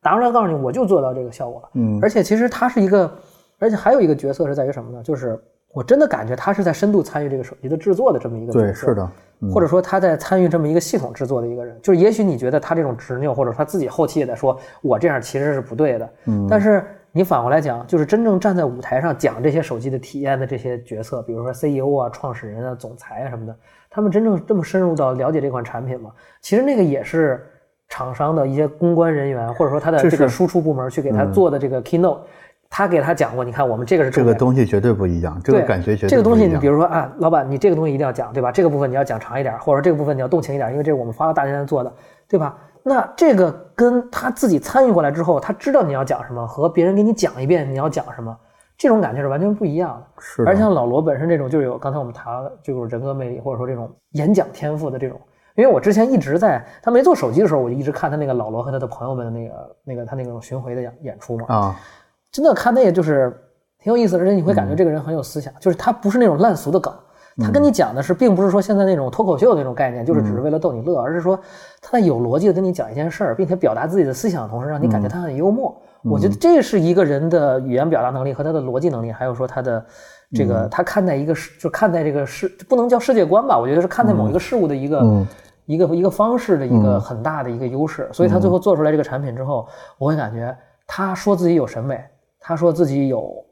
[0.00, 1.68] 拿出来告诉你，我就做到这个效果了。
[1.72, 3.10] 嗯，而且其实他是一个，
[3.58, 5.02] 而且还有一个角色是在于什么呢？
[5.02, 5.42] 就是
[5.76, 8.52] 我真的感觉他是在深度参与这个手机的制作的这么一个。
[8.52, 9.06] 对，是的，
[9.52, 11.78] 或者说他在参与这么一个系统制作的一个人。
[11.82, 16.10] 就是也许你觉得他这种执拗，或者他自己后期也在说，我这样其实是不对的。
[16.24, 16.82] 嗯，但是。
[17.12, 23.56] 你反过来讲，就是真正站在舞台上讲这些手机的体验的这些角色，比如说 CEO 啊、创始人啊、总裁啊什么的，
[23.88, 26.10] 他们真正这么深入到了解这款产品吗？
[26.42, 27.42] 其实那个也是
[27.88, 32.18] 厂商的一些公关人员，或者说他的这个输出部门去给他做的这个 keynote，
[32.68, 38.52] 他给他讲过，你看我们这个是这个东西绝对不一样，这个感觉绝对这个东西，你比如说啊，老板，你这个东西一定要讲，对吧？
[38.52, 41.92] 这个部分你要讲长一点，或者说这个部分你要动情一点，因为这是我们花了大钱做的，
[42.28, 42.56] 对吧？
[42.82, 48.36] 那这个跟他自己参与过来之后，他知道你要讲什么，和别人给你讲一遍你要讲什么，
[48.78, 50.06] 这种感觉是完全不一样的。
[50.20, 52.26] 是，而像老罗本身这种，就有刚才我们谈
[52.62, 55.20] 就是人格魅力，或者说这种演讲天赋的这种。
[55.56, 61.46] 因为我之前一直在他没做手机的时候，我就一直看他那个老罗和他的朋友们的那个那个他那种巡回的演演出嘛。
[61.48, 61.76] 啊，
[62.32, 63.34] 真的看那个就是
[63.78, 66.92] 挺有意思，而且你会感觉这个人很有思想，就是他不是那种烂俗的梗。
[67.38, 71.38] 他跟你讲的是，并不是说现在那种脱口秀那种概念，就是只是为了逗你乐，而是说
[71.82, 75.78] 他在有逻辑的跟你讲一件事儿，并且表达自己的思想的同时，让你感觉他很幽默。
[76.02, 79.84] 我觉得这是一个人的语言表达能力和他的逻辑能力，还有说他的
[80.32, 83.58] 这个他看待一个事，就看待这个世，不能叫世界观吧？
[83.58, 85.26] 我觉得是看待某一个事物的一个
[85.66, 88.08] 一个一个方式的一个很大的一个优势。
[88.12, 92.02] 所以他最后做出来这个产品之后，我会感觉他说自己有审美，
[92.46, 93.44] 他说自己有。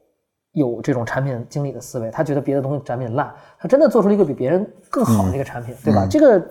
[0.55, 3.29] 有这种产品经理的思维，他觉得别的东西产品烂，
[3.59, 6.07] 他真的做出了一个比别人更好的一个产品，对吧？
[6.09, 6.41] 这个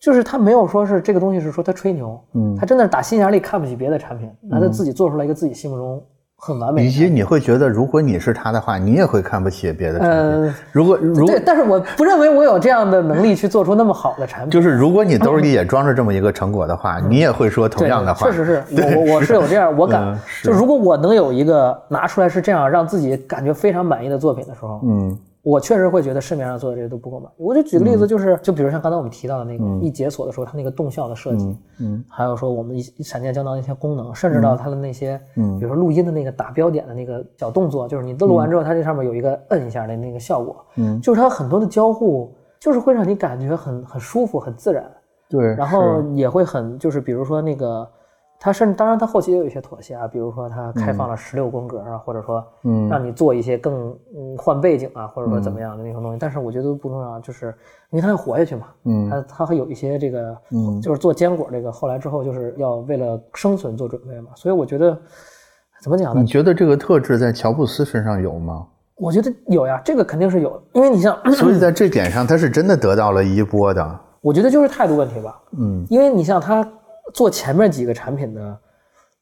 [0.00, 6.02] 就是他没有说是这个东西是说他吹牛，嗯，他真的是打心眼里看不起别的产品，那他自己做出来一个自己心目中。
[6.36, 10.54] 很完美，以及你会觉得，如果你是他的话，你也会看不起别的产品。
[10.72, 14.50] 如果如对，但是我不认为我有这样的能力去做出那么好的产品。
[14.50, 18.26] 就是如果你兜里也装着这么一个成果的话，你也会说同样的话。
[18.26, 25.18] 确实是 我我我是有这样，我感就如果我能有一个拿出来是这样让自己感觉非常满意的作品的时候，嗯。
[25.44, 27.34] 我确实会觉得市面上做的这些都不够满意。
[27.36, 44.90] 我就举个例子，就是就比如像刚才我们提到的那个一解锁的时候，它那个动效的设计，嗯，还有说我们一闪电胶囊那些功能，甚至到它的那些，嗯，比如说录音的那个打标点的那个小动作，就是你都录完之后，它这上面有一个摁一下的那个效果，嗯，就是它很多的交互，就是会让你感觉很很舒服、很自然，
[45.28, 47.86] 对，然后也会很就是比如说那个。
[48.44, 56.18] 它甚至当然，他后期也有一些妥协啊，比如说他开放了十六宫格啊，或者说，嗯，让你做一些更嗯换背景啊，或者说怎么样的那种东西。
[56.20, 57.46] 但是我觉得不重要，就是
[57.88, 64.28] 因为他要活下去嘛，嗯，他他还有一些这个，嗯，就是做坚果这个，后来之后就是要为了生存做准备嘛。
[64.34, 64.94] 所以我觉得
[65.80, 66.20] 怎么讲呢？
[66.20, 68.66] 你觉得这个特质在乔布斯身上有吗？
[68.96, 74.00] 我觉得有呀，这个肯定是有，因为你像，所以在这点上，他是真的得到了一波的。
[74.20, 75.40] 我觉得就是态度问题吧。
[75.56, 76.62] 嗯因为你像他
[77.14, 78.58] 做前面几个产品的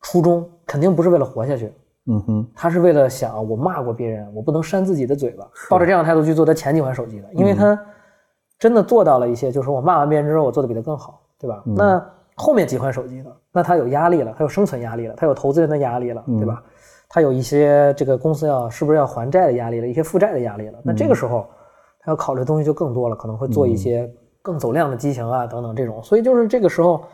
[0.00, 1.72] 初衷，肯定不是为了活下去，
[2.06, 7.78] 嗯哼，他是为了想我骂过别人，我不能扇自己的嘴巴，抱着这样的态度去做他前几款手机的，因为他
[8.58, 11.62] 真的做到了一些，就是我骂完别人之后，我做的比他更好，对吧？
[11.66, 13.30] 那后面几款手机呢？
[13.52, 16.62] 那他有压力了，他有生存压力了，他有投资人的压力了，对吧？
[17.10, 20.78] 他有一些这个公司要是不是要还债的压力了，一些负债的压力了。
[20.82, 21.46] 那这个时候，
[22.00, 26.02] 他要考虑的东西就更多了，可能会做一些更走量的机型啊等等这种。
[26.02, 27.04] 所以就是这个时候，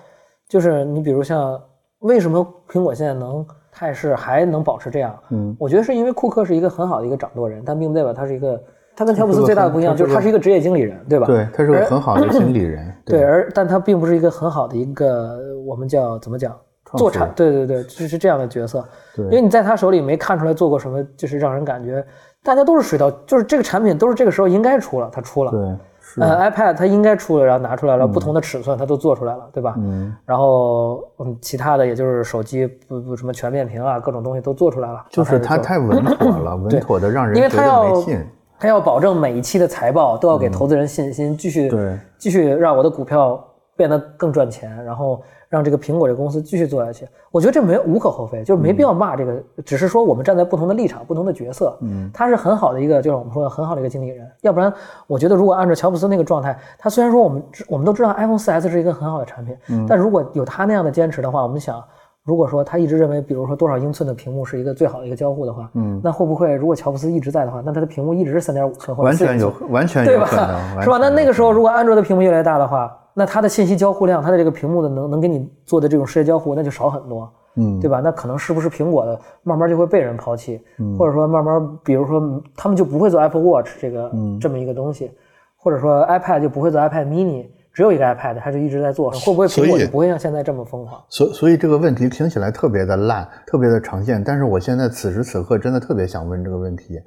[0.48, 1.61] 就是你比如像
[2.00, 5.16] 为什么苹果现在能态势还能保持这样？
[5.30, 8.61] 嗯，我觉得是因为库克是一个很好的一个掌舵人，但并不代表他是一个，
[8.96, 11.26] 他跟乔布斯最大的不一样就是他是一个职业经理人，对吧？
[11.26, 16.56] 对，他是个很好的经理人， 对，而但他并不是一个很好的一个我们叫怎么讲
[16.96, 18.82] 做产对对对，就是这样的角色。
[19.14, 22.04] 对因为你在他手里没看出来做过什么，就是让人感觉
[22.42, 25.50] 大家都是水到，就是这个产品都是这个时候应该出了，他出了。
[25.50, 25.76] 对，
[26.18, 29.74] 是，呃，iPad 它应该出了，然后拿出来了，不同的尺寸它都做出来了，对吧？
[29.78, 35.04] 嗯，然后嗯，其他的也就是手机不不什么全面屏啊，各种东西都做出来了。
[35.11, 38.26] 就是他然后开始做太稳 妥了，稳妥的让人因为觉得他要没劲，
[38.59, 41.70] 他要保证每一期的财报都要给投资人信心，继续
[42.18, 43.42] 继续让我的股票
[43.76, 47.06] 变得更赚钱，然后让这个苹果这个公司继续做下去。
[47.30, 54.26] 我觉得这没无可厚非，就是没必要骂这个，只是说我们站在不同的立场、不同的角色，嗯，他是很好的一个，就是我们说的很好的一个经理人。
[54.42, 54.72] 要不然，
[55.06, 61.82] 我觉得如果按照乔布斯那个状态，他虽然说我们知我们都知道 iPhone 4S 是一个很好的产品，嗯但如果有他那样的坚持的话，我们想。
[62.24, 70.76] 如果说他一直认为，比如说多少英寸的屏幕是一个最好的一个交互的话，嗯，那会不会如果乔布斯一直在的话，那他的屏幕一直是三点五寸或者4.9完全有寸，完全对吧有可能？
[70.84, 70.98] 是吧？
[71.00, 78.00] 那那个时候，如果安卓的屏幕越来越大的话，那它的信息交互量，它的这个屏幕的能能给你做的这种视觉交互，那就少很多，嗯对吧？
[78.00, 85.11] 那可能是不是苹果的慢慢就会被人抛弃，嗯或者说慢慢，比如说他们就不会做 Apple Watch 这个、嗯这么一个东西，
[85.57, 91.02] 或者说 iPad 就不会做 iPad mini，只有一个 iPad，它就一直在做，会不会苹果就不会像现在这么疯狂？
[91.09, 94.22] 所所以这个问题听起来特别的烂，特别的常见。
[94.22, 97.00] 但是我现在此时此刻真的特别想问这个问题，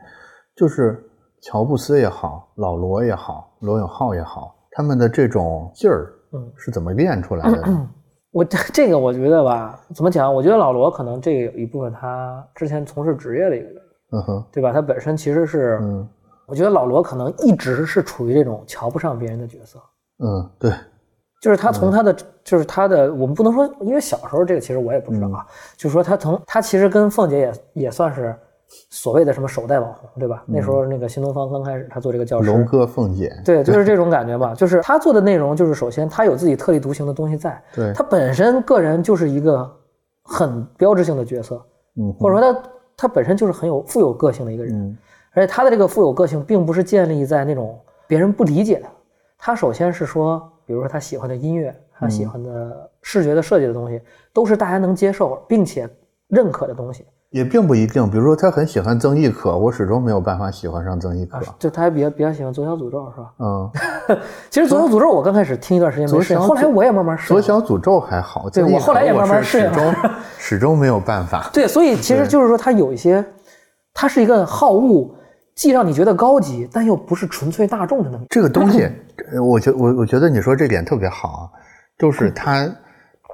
[0.58, 1.02] 就是
[1.42, 7.90] 乔布斯也好，老罗也好，罗永浩也好，他们的这种劲儿，嗯，是怎么练出来的呢？
[8.32, 10.34] 我这这个我觉得吧，怎么讲？
[10.34, 13.82] 我觉得老罗可能这个有一部分他之前从事职业的一个原因，
[14.12, 14.72] 嗯哼，对吧？
[14.72, 16.08] 他本身其实是，嗯
[16.48, 19.80] 我觉得老罗可能一直是处于这种瞧不上别人的角色，
[20.20, 20.72] 嗯，对，
[21.42, 25.46] 就是他从他的，就是他的，我们不能说，因为小时候这个其实我也不知道啊，
[25.78, 27.54] 就是说他从他其实跟凤姐也
[27.86, 28.36] 也算是
[28.90, 30.44] 所谓的什么首代网红，对吧？
[30.46, 34.54] 那时候那个新东方刚开始他做这个教师，龙哥凤姐，对，就是这种感觉吧。
[34.54, 39.70] 就是他做的内容，就是首先他有自己特立独行的东西在，对，他本身个人就是一个
[40.24, 41.62] 很标志性的角色，
[41.98, 42.64] 嗯或者说他
[42.96, 44.98] 他本身就是很有富有个性的一个人，嗯
[45.34, 48.88] 而且他的这个富有个性并不是建立在那种别人不理解的，
[49.38, 54.02] 他首先是说，比如说他喜欢的音乐，他喜欢的视觉的设计的东西，
[54.34, 55.90] 都是大家能接受并且
[56.28, 57.06] 认可的东西。
[57.32, 58.10] 也并不一定。
[58.10, 61.40] 比如说他很喜欢曾轶可，我始终没有办法喜欢上曾轶可。
[61.58, 63.34] 就他还比较比较喜欢左小诅咒，是吧？
[63.40, 63.72] 嗯，
[64.50, 67.28] 其实左小诅咒我刚开始听一段时间没适应，后来我也慢慢适应。
[67.28, 69.96] 左小诅咒还好，对我后来也慢慢适应是始终
[70.38, 71.50] 始终没有办法。
[71.54, 73.24] 对，所以其实就是说，他有一些，
[73.94, 75.10] 他是一个好恶，
[75.56, 78.24] 既让你觉得高级，但又不是纯粹大众的那么。
[78.30, 78.90] 这个东西，
[79.34, 81.44] 呃 我觉我我觉得你说这点特别好啊，
[81.98, 82.70] 就是他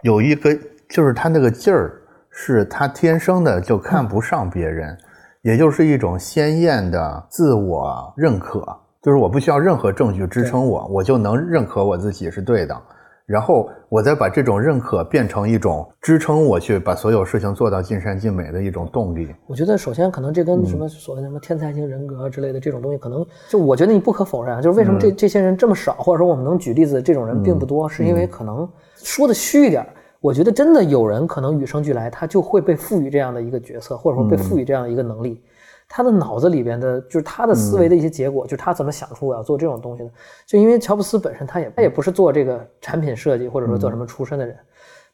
[0.04, 0.56] 有一个，
[0.90, 1.97] 就是他那个劲儿，
[2.40, 4.96] 是他天生的就看不上别人，
[5.42, 8.64] 也就是一种鲜艳的自我认可，
[9.02, 12.80] 就是我不需要任何证据支撑我，我就能认可我自己是对的。
[13.26, 19.36] 然后我再把这种认可变成一种支撑我去把所有事情做到尽善尽美的一种动力。
[19.48, 29.88] 我觉得首先可能这跟什么所谓什么天才型人格之类的这种东西，可能就我觉得你不可否认啊，就是为什么这这些人这么少，或者说我们能举例子这种人并不多，是因为可能说的虚一点儿。
[30.20, 35.42] 我觉得真的有人可能与生俱来，他就会被赋予这样的一个角色，或者说被赋予这样的一个能力。
[35.90, 40.10] 他的脑子里边的，就是他的思维的一些结果，就是他怎么想出我要做这种东西的。
[40.46, 44.54] 就因为乔布斯本身他也他也不是做这个产品设计或者说做什么出身的人，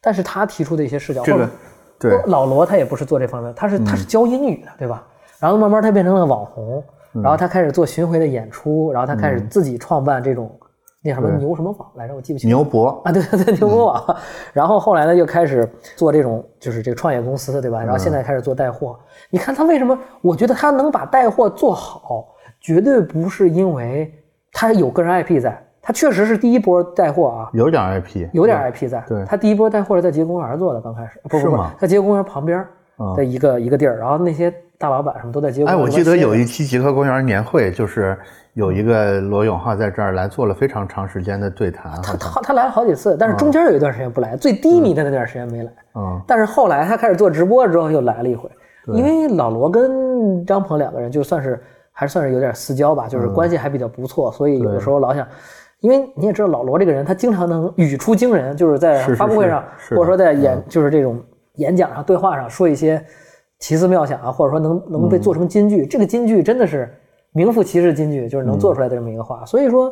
[0.00, 1.48] 但是他提出的一些视角，这个
[1.98, 2.18] 对。
[2.26, 5.06] 老罗他也不是做这方面，他是他是教英语的，对吧？
[5.38, 10.50] 然后慢慢他变成了网红，然后他开始做巡回的演出，然后他开始自己创办这种
[11.04, 12.48] 那什么牛什么网来着，我记不清。
[12.48, 14.16] 牛博，啊，对对对，牛博网。
[14.54, 17.82] 然后后来呢，又开始做这种就是这个创业公司，对吧？
[17.82, 18.98] 然后现在开始做带货。
[19.28, 19.98] 你看他为什么？
[20.22, 24.10] 我觉得他能把带货做好，绝对不是因为
[24.50, 27.50] 他有个人 IP 在，他确实是第一波带货啊。
[27.52, 32.66] 有点 IP，有点 IP 在，对他第一波带货是在杰公园做的，刚开始不不不是吗，在杰公园旁边，
[33.14, 38.18] 的一个一个地儿，然后那些大老板什么都在接哎，我记得有一期极客公园年会，就是
[38.54, 45.72] 有一个罗永浩在这儿来做了非常长时间的对谈，他他他来了好几次，但是中间有一段时间不来，最低迷的那段时间没来。
[45.94, 48.50] 嗯，但是后来他开始做直播之后又来了一回，
[48.88, 51.62] 因为老罗跟张鹏两个人就算是
[51.92, 55.26] 还算是有点私交吧，就是关系还比较不错，所以有的时候老想。
[55.80, 61.22] 因为你也知道老罗这个人，他经常能语出惊人，就是在发布会上，或者说在演，就是这种
[61.56, 63.04] 演讲上、对话上说一些
[63.64, 65.86] 奇思妙想啊，或者说能能被做成金句。
[65.86, 66.94] 这个金句真的是
[67.32, 69.42] 名副其实金句，就是能做出来的这么一个话。
[69.46, 69.90] 所以说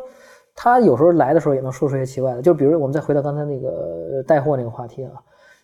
[0.53, 2.41] 他有时候来的时候也能说出一些奇怪的。
[2.43, 5.13] 就比如我们再回到刚才那个带货那个话题啊，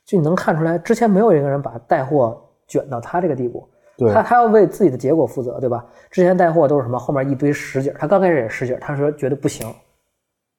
[0.05, 2.35] 就你能看出来，之前没有一个人把带货
[2.67, 3.69] 卷到他这个地步。
[4.11, 5.85] 他他要为自己的结果负责，对吧？
[6.09, 9.67] 之前带货都是什么后面一堆实景，他刚开始也实景，他说觉得不行。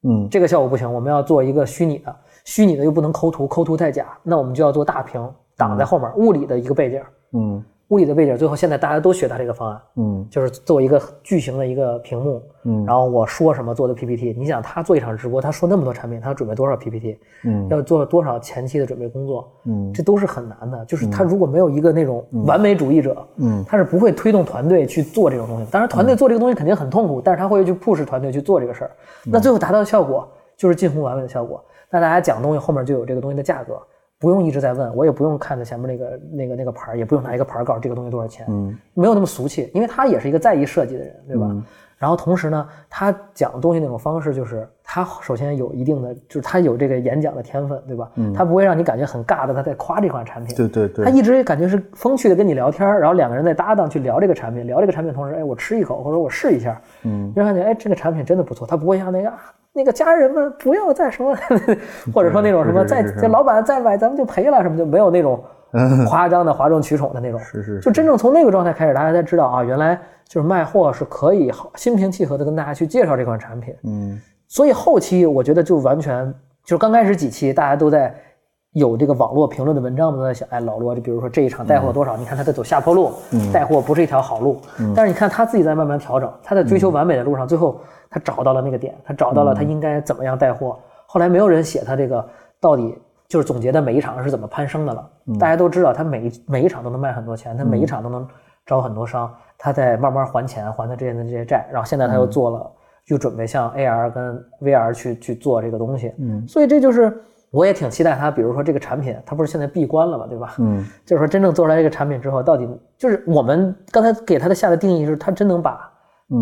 [0.09, 5.21] 嗯，这个效果不行，我们要做一个虚拟的，虚拟的又不能抠图，抠图太假，那我们就要做大屏
[5.57, 7.03] 挡在后面，物理的一个背景。
[7.33, 9.81] 嗯，物理的背景，最后现在大家都学他这个方案。
[9.97, 12.43] 嗯，就是做一个巨型的一个屏幕。
[12.65, 17.19] 嗯，然后我说什么做的 PPT，你想他做一场直播，他说那么多产品，他要准备多少 PPT？
[17.45, 19.51] 嗯，要做多少前期的准备工作？
[19.65, 20.85] 嗯，这都是很难的。
[20.85, 25.67] 就是他如果没有一个那种完美主义者，嗯，他是不会推动团队去做这种东西。
[25.71, 28.91] 当然，团队做这个东西肯定很痛苦，但是他会去 push 团队去做这个事儿。
[29.25, 31.65] 那最后达到的效果就是近乎完美的效果。
[31.91, 33.81] 那大家讲东西后面就有这个东西的价格，
[34.21, 41.51] 不用一直在问，我也不用看着前面那个那个那个牌，也不用拿一个牌告诉这个东西多少钱，嗯，没有那么俗气，因为他也是一个在意设计的人，对吧？
[41.97, 48.11] 然后同时呢，他讲东西那种方式就是他首先有一定的，就是他有这个演讲的天分，对吧？
[48.17, 59.33] 嗯，他不会让你感觉很尬的他在夸这款产品，对对对，他一直感觉是风趣的跟你聊天，然后两个人在搭档去聊这个产品，聊这个产品同时，哎，我吃一口或者我试一下，嗯，让感觉哎这个产品真的不错，他不会像那个。
[59.73, 61.37] 那个家人们不要再说，
[62.13, 65.43] 或者说那种什么再这老板再买咱们就赔了什么就没有那种
[66.09, 73.75] 夸张的哗众取宠的那种，是是，就真正从那个状态开始，大家才知道啊，原来就是卖货是可以好心平气和的跟大家去介绍这款产品。
[73.85, 76.27] 嗯，所以后期我觉得就完全
[76.65, 78.15] 就是刚开始几期大家都在
[78.73, 83.13] 有这个网络评论的文章都在想，哎，老罗就比如说这一场带货多少，你看他在走下坡路，
[83.53, 84.61] 带货不是一条好路，
[84.95, 87.81] 但是你看他自己在慢慢调整，他在追求完美的路上，最后。
[88.13, 90.77] 他找到了那个点，他找到了他应该怎么样带货。
[91.07, 92.29] 后来没有人写他这个
[92.61, 92.99] 到底
[93.29, 95.09] 就是总结的每一场是怎么攀升的了。
[95.39, 98.27] 大家都知道他每每一场都能卖很多钱，他每一场都能
[98.67, 101.65] 招很多商，他在慢慢还钱，还他之前的这些债。
[101.71, 102.69] 然后现在他又做了，
[103.07, 106.13] 又准备向 AR 跟 VR 去去做这个东西。
[106.19, 107.17] 嗯，所以这就是
[107.51, 110.55] 我也挺期待他，比如说这个产品，他不是现在闭关了嘛，对吧？
[110.59, 115.91] 嗯， 就是说真正做出来这个产品之后，到底就是我们刚才给他的下的定义是，他真能把。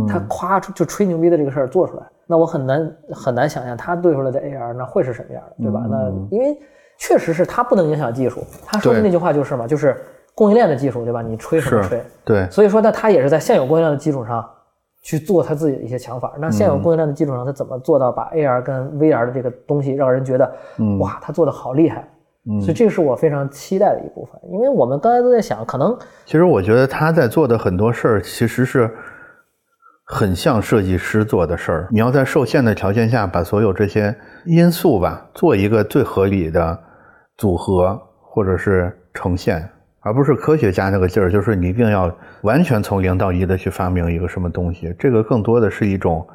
[0.06, 5.80] 他夸就吹牛逼的这个事儿做出来，那我很难很难想象他对出来的 AR 那会是什么样的，对吧？
[5.88, 6.54] 那因为
[6.98, 9.96] 确实是他不能影响技术，他说的那句话就是嘛，就是
[10.34, 11.22] 供应链的技术，对吧？
[11.22, 12.04] 你吹什么吹？
[12.22, 14.46] 对，所以说那他也是在现有供应链的基础上
[15.09, 16.34] 去做他自己的一些想法。
[16.38, 20.44] 那现有供应链的基础上，他怎么做到把 AR 跟 VR 的这个东西让人觉得
[21.00, 22.06] 哇，他做的好厉害？
[22.61, 25.96] 所以这个是我非常期待的一部分，因为我们刚才都在想，可能
[26.26, 28.90] 其实我觉得他在做的很多事儿其实是。
[30.11, 36.78] 很像设计师做的事儿，你要在受限的条件下把所有这些因素吧做一个最合理的
[37.36, 39.68] 组合或者是呈现，
[40.01, 44.94] 而不是科学家那个劲儿，就是你一定要完全从零到一的去发明一个什么东西。
[44.99, 46.26] 这个更多的是一种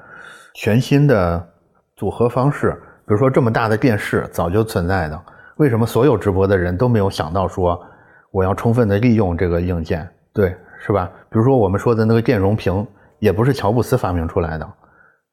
[0.55, 1.47] 全新的
[1.95, 2.71] 组合方式。
[3.05, 5.21] 比如说这么大的电视早就存在的，
[5.57, 7.79] 为什么所有直播的人都没有想到说
[8.31, 10.07] 我要充分的利用这个硬件？
[10.33, 10.55] 对，
[10.85, 11.09] 是吧？
[11.29, 12.85] 比如说我们说的那个电容屏。
[13.19, 14.69] 也不是乔布斯发明出来的，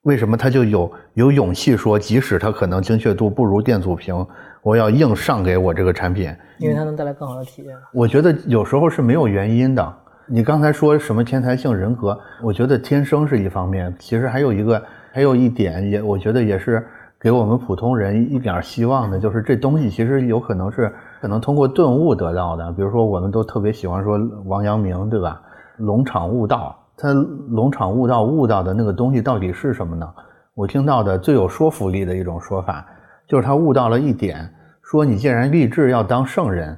[0.02, 4.14] 为什么他就有有勇气说，即使他可能精确度不如电阻屏，
[4.62, 6.34] 我要硬上给我这个产品？
[6.58, 7.76] 因为它能带来更好的体验。
[7.92, 9.94] 我觉得有时候是没有原因的。
[10.26, 12.18] 你刚才说什么天才性人格？
[12.42, 14.80] 我觉得天生是一方面，其实还有一个，
[15.12, 16.86] 还有一点也，我觉得也是
[17.18, 22.70] 给我们普通人一点希望的，就是这东西其实有可能是可能通过顿悟得到的。
[22.72, 25.40] 比如说，我们都特别喜欢说王阳明，对吧？
[25.78, 26.76] 龙场悟道。
[26.96, 30.06] 他龙场悟道悟到的那个东西到底是什么呢？
[30.54, 32.86] 我听到的最有说服力的一种说法，
[33.30, 34.52] 就是他悟到了一点，
[34.82, 36.76] 说你既然立志要当圣人，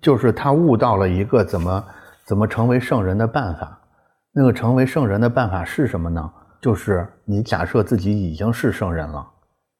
[0.00, 1.84] 就是他悟到了一个怎么
[2.26, 3.78] 怎么成为圣人的办法。
[4.34, 6.28] 那个成为圣人的办法是什么呢？
[6.60, 9.24] 就是你假设自己已经是圣人了，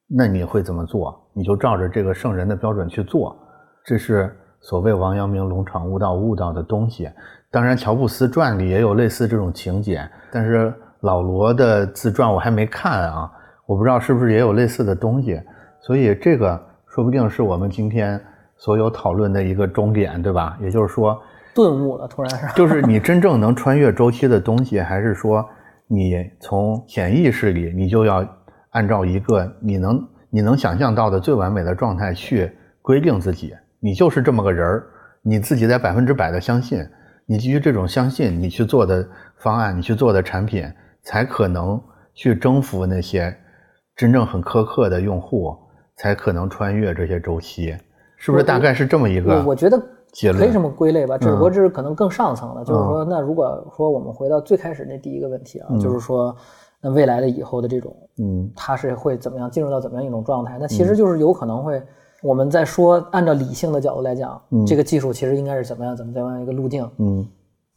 [0.07, 1.29] 那你会怎么做？
[1.33, 3.37] 你就照着这个圣人的标准去做。
[3.83, 7.09] 这是所谓王阳明龙场悟道悟到的东西。
[7.51, 13.29] 当然，乔布斯传里也有类似这种情节，但是老罗的自传我还没看啊，
[13.65, 15.37] 我不知道是不是也有类似的东西。
[15.85, 18.19] 所以这个说不定是我们今天
[18.55, 20.57] 所有讨论的一个终点，对吧？
[20.61, 21.21] 也就是说，
[21.53, 22.47] 顿悟了，突然是。
[22.55, 25.45] 就是你真正能穿越周期的东西，还是说
[25.87, 28.25] 你从潜意识里，你就要
[28.69, 32.49] 按照一个你能你能想象到的最完美的状态去
[32.81, 34.87] 规定自己，你就是这么个人儿，
[35.21, 36.79] 你自己在百分之百的相信，
[37.25, 39.05] 你基于这种相信，你去做的
[39.37, 40.65] 方案，你去做的产品，
[41.01, 41.81] 才可能
[42.13, 43.35] 去征服那些
[43.95, 45.55] 真正很苛刻的用户，
[45.95, 47.75] 才可能穿越这些周期，
[48.17, 48.43] 是不是？
[48.43, 49.33] 大概是这么一个。
[49.33, 49.81] 我我觉得
[50.11, 56.35] 结论可以这么归类吧，只不过这是可能更上层的，就是说，那如果说我们回到最开始那第一个问题啊，就是说，
[56.81, 60.57] 那未来的以后的这种，嗯它是会怎么样进入到怎么样一种状态？
[60.59, 61.81] 那其实就是有可能会，
[62.21, 67.27] 我们在说按照理性的角度来讲，这个技术其实应该是怎么样怎么怎么样一个路径，嗯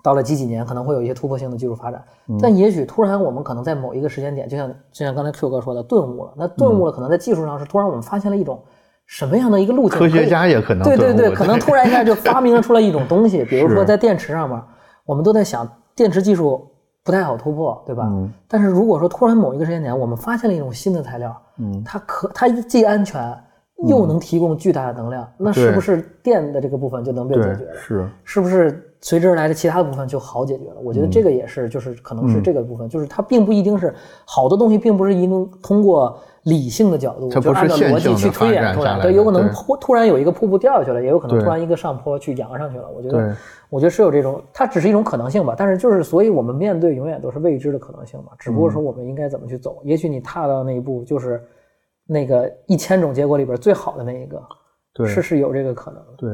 [0.07, 2.01] 到了几几年可能会有一些突破性的技术发展，
[2.41, 6.33] 但也许突然我们可能在某一个时间点，就像就像刚才 Q 哥说的，顿悟了。
[6.37, 8.63] 那顿悟了，可能在技术上是突然我们发现了一种
[9.07, 9.99] 什么样的一个路径？
[9.99, 14.63] 科学家也可能对对对，可能突然一下就发明了出来一种东西， 比如说在电池上面，
[15.05, 16.71] 我们都在想电池技术
[17.03, 18.05] 不太好突破，对吧？
[18.09, 23.37] 嗯但是如果说突然某一个时间点，我们发现了一种新的材料，嗯它可它既安全
[23.89, 27.75] 又能提供巨大的能量，那是不是电的这个部分就能被解决了？
[27.75, 30.81] 是是不是随之而来的其他的部分就好解决了？
[30.83, 33.95] 我觉得这个也是，就是可能是这个部分，就是它并不一定是
[34.25, 42.91] 好多东西，并不是一定通过理性的角度，它不就是按照线逻辑去推演出来，展下来对，有可能突突然有一个瀑布掉下去了，也有可能突然一个上坡去扬上去了。
[42.91, 43.37] 我觉得，
[43.71, 45.55] 我觉得是有这种，它只是一种可能性吧。
[45.57, 49.81] 但是就是，所以我们面对永远都是未知的可能性嘛，只不过说我们应该怎么去走。
[49.85, 51.41] 也许你踏到那一步，就是
[52.09, 54.43] 那个一千种结果里边最好的那一个，
[54.95, 56.13] 对是是有这个可能的。
[56.17, 56.31] 对。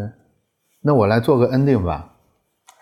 [0.80, 2.08] 那我来做个 ending 吧。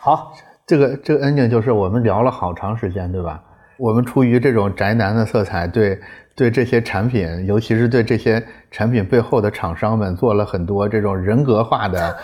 [0.03, 0.33] 好，
[0.67, 3.39] 这个这个 ending 就是我们聊了好长时间，对吧？
[3.77, 5.99] 我们出于这种宅男的色彩，对
[6.35, 12.17] 对这些产品，尤其是对这些产品背后的厂商们，做了很多这种人格化的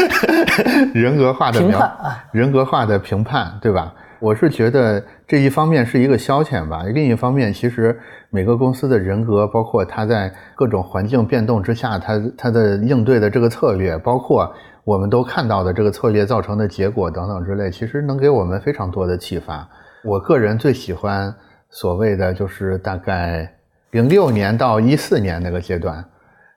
[0.92, 1.98] 人格化的评描
[2.30, 3.94] 人格化的评判，对吧？
[4.20, 7.98] 我是觉得这一方面是一个消遣吧，另一方面，其实
[8.28, 14.52] 每个公司的人格，包括它在各种环境变动之下，它它的应对的这个策略，包括
[14.88, 19.68] 我们都看到的这个策略造成的结果等等之类，其实能给我们非常多的启发。
[20.02, 21.34] 我个人最喜欢
[21.68, 23.52] 所谓的就是大概
[23.90, 26.02] 零六年到一四年那个阶段，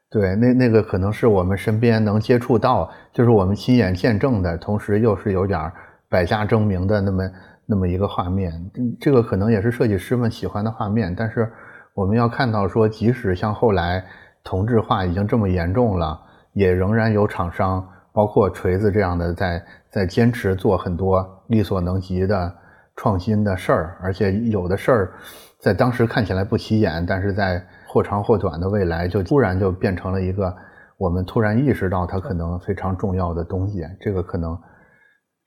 [0.10, 5.70] 对，那那个可能是我们身边能接触到，就是我们亲眼见证的，同时又是有点
[6.08, 7.30] 百家争鸣的那么
[7.66, 8.54] 那么一个画面。
[8.98, 11.52] 这个可能也是设计师们喜欢的画面，但是
[11.94, 14.02] 我们要看到说，即使像后来
[14.42, 16.18] 同质化已经这么严重了，
[16.54, 22.54] 也仍然有厂商，包括锤子这样的，在在坚持做很多力所能及的
[22.96, 25.14] 创新的事儿，而且有的事儿
[25.60, 30.54] 在当时看起来不起眼，但是在或长或短的未来，就突然就变成了一个
[30.98, 33.82] 我们突然意识到它可能非常重要的东西。
[34.00, 34.58] 这个可能，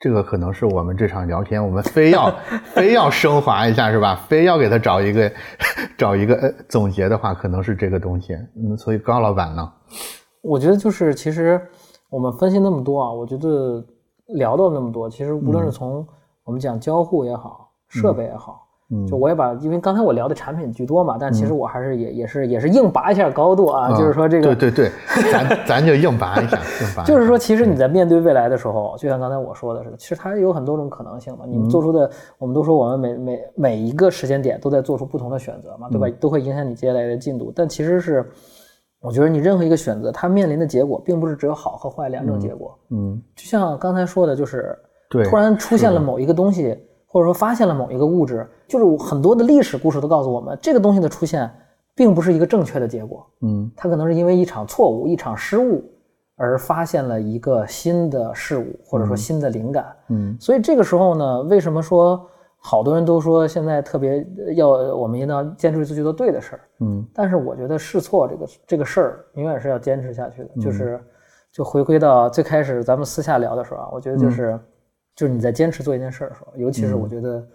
[0.01, 2.31] 这个可能是我们这场聊天，我们非要
[2.75, 4.17] 非要升华一下，是吧？
[4.29, 5.31] 非要给他找一个
[5.97, 8.35] 找一个呃总结的话，可能是这个东西。
[8.35, 9.73] 嗯，所以高老板呢？
[10.43, 11.61] 我觉得就是其实
[12.15, 13.85] 我们分析那么多啊，我觉得
[14.29, 16.07] 聊到那么多，其实无论是从
[16.45, 18.61] 我们讲交互也好，设备也好，
[18.91, 26.57] 嗯就我也把，因为刚才我聊的产品居多嘛，但其实我还是也也是也是硬拔一下高度啊，就是说这个嗯对对对，咱 咱就硬拔一下，
[26.87, 27.03] 硬拔。
[27.03, 31.45] 就是说，其实你在面对未来的时候，就像刚才我说的似的，其实它有很多种可能性嘛。
[31.49, 32.09] 你们做出的，
[32.39, 36.17] 我们都说我们每每每一个时间点都在做出不同的选择嘛，对吧？
[36.21, 37.53] 都会影响你接下来的进度。
[37.57, 38.31] 但其实是，
[39.05, 42.79] 我觉得你任何一个选择，它面临的结果，并不是只有好和坏两种结果。
[42.89, 44.75] 嗯，就像刚才说的，就是
[45.11, 46.75] 对突然出现了某一个东西，
[47.07, 51.51] 或者说发现了某一个物质，就是很多的历史故事都告诉我们，这个东西的出现
[51.95, 53.27] 并不是一个正确的结果。
[53.43, 55.85] 嗯它可能是因为一场错误、一场失误
[56.37, 59.85] 而发现了一个新的事物，或者说新的灵感。
[60.09, 62.27] 嗯所以这个时候呢，为什么说
[62.67, 66.61] 好多人都说现在特别呃要我们一定要坚持去做对的事儿？
[66.81, 67.07] 嗯。
[67.13, 70.99] 但是我觉得试错这个这个事儿永远是要坚持下去的，就是
[71.53, 74.59] 就回归到最开始咱们私下聊的时候啊，我觉得就是、
[75.15, 77.47] 就是你在坚持做一件事儿的时候，尤其是我觉得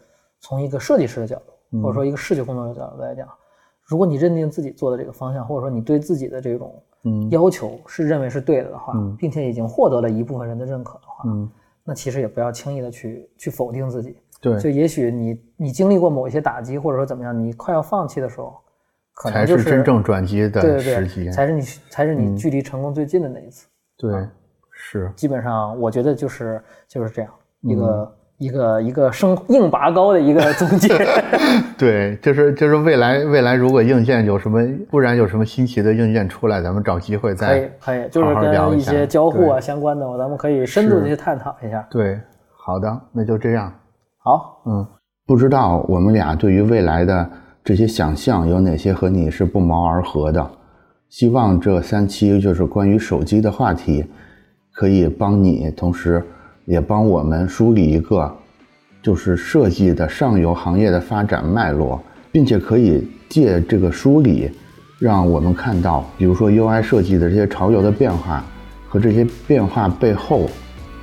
[0.41, 1.41] 从一个设计师的角
[1.71, 3.27] 度，或者说一个视觉工作者角度来讲，
[3.81, 7.27] 如果你认定自己做的这个方向，或者说你对自己的这种嗯。
[7.31, 9.15] 要求是认为是对的的话，嗯。
[9.17, 11.49] 并且已经获得了一部分人的认可的话，嗯，
[11.83, 14.15] 那其实也不要轻易的去去否定自己。
[14.41, 18.55] 对，就也许你你经历过某一些打击，或者说怎么样，你快要放弃的时候，
[19.13, 21.31] 可才能就是真正转机的时机对，。
[21.31, 23.67] 才是你才是你距离成功最近的那一次。
[23.97, 24.27] 对，
[24.71, 27.31] 是，基本上我觉得就是就是这样
[27.61, 30.87] 一个一个一个生硬拔高的一个总结。
[31.77, 41.85] 对，就是就是未来未来如果硬件有什么，不然有什么新奇的硬件出来，咱们找机会再可以可以，就是跟一些交互啊相关的，咱们可以深度的去探讨一下。
[41.89, 42.19] 对，
[42.55, 43.73] 好的，那就这样，
[44.29, 44.85] 好，嗯。
[45.25, 47.27] 不知道我们俩对于未来的
[47.63, 50.51] 这些想象有哪些和你是不谋而合的？
[51.09, 54.05] 希望这三期就是关于手机的话题，
[54.71, 56.23] 可以帮你，同时
[56.65, 58.31] 也帮我们梳理一个
[59.01, 61.99] 就是设计的上游行业的发展脉络，
[62.31, 64.51] 并且可以借这个梳理，
[64.99, 68.43] 让我们看到，比如说 UI 设计的这些潮流的变化
[68.87, 70.47] 和这些变化背后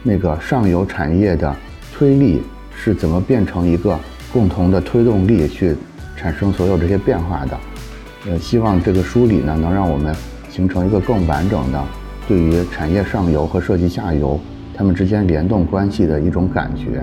[0.04, 1.54] 那个上游产业的
[1.92, 2.42] 推力
[2.76, 3.98] 是怎么变成一个
[4.32, 5.74] 共同的推动力去
[6.16, 7.58] 产生所有这些变化的。
[8.28, 10.14] 呃，希望这个梳理呢，能让我们
[10.50, 11.82] 形成一个更完整的
[12.28, 14.38] 对于产业上游和设计下游
[14.76, 17.02] 它们之间联动关系的一种感觉。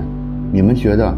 [0.51, 1.13] 你们觉得，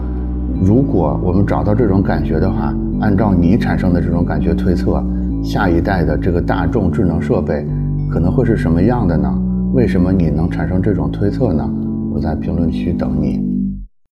[0.64, 5.03] 如果我们找到这种感觉的话，按照你产生的这种感觉推测，
[5.43, 7.66] 下一代的这个大众智能设备
[8.10, 9.34] 可能会是什么样的呢？
[9.74, 11.70] 为什么你能产生这种推测呢？
[12.14, 13.55] 我在评论区等你。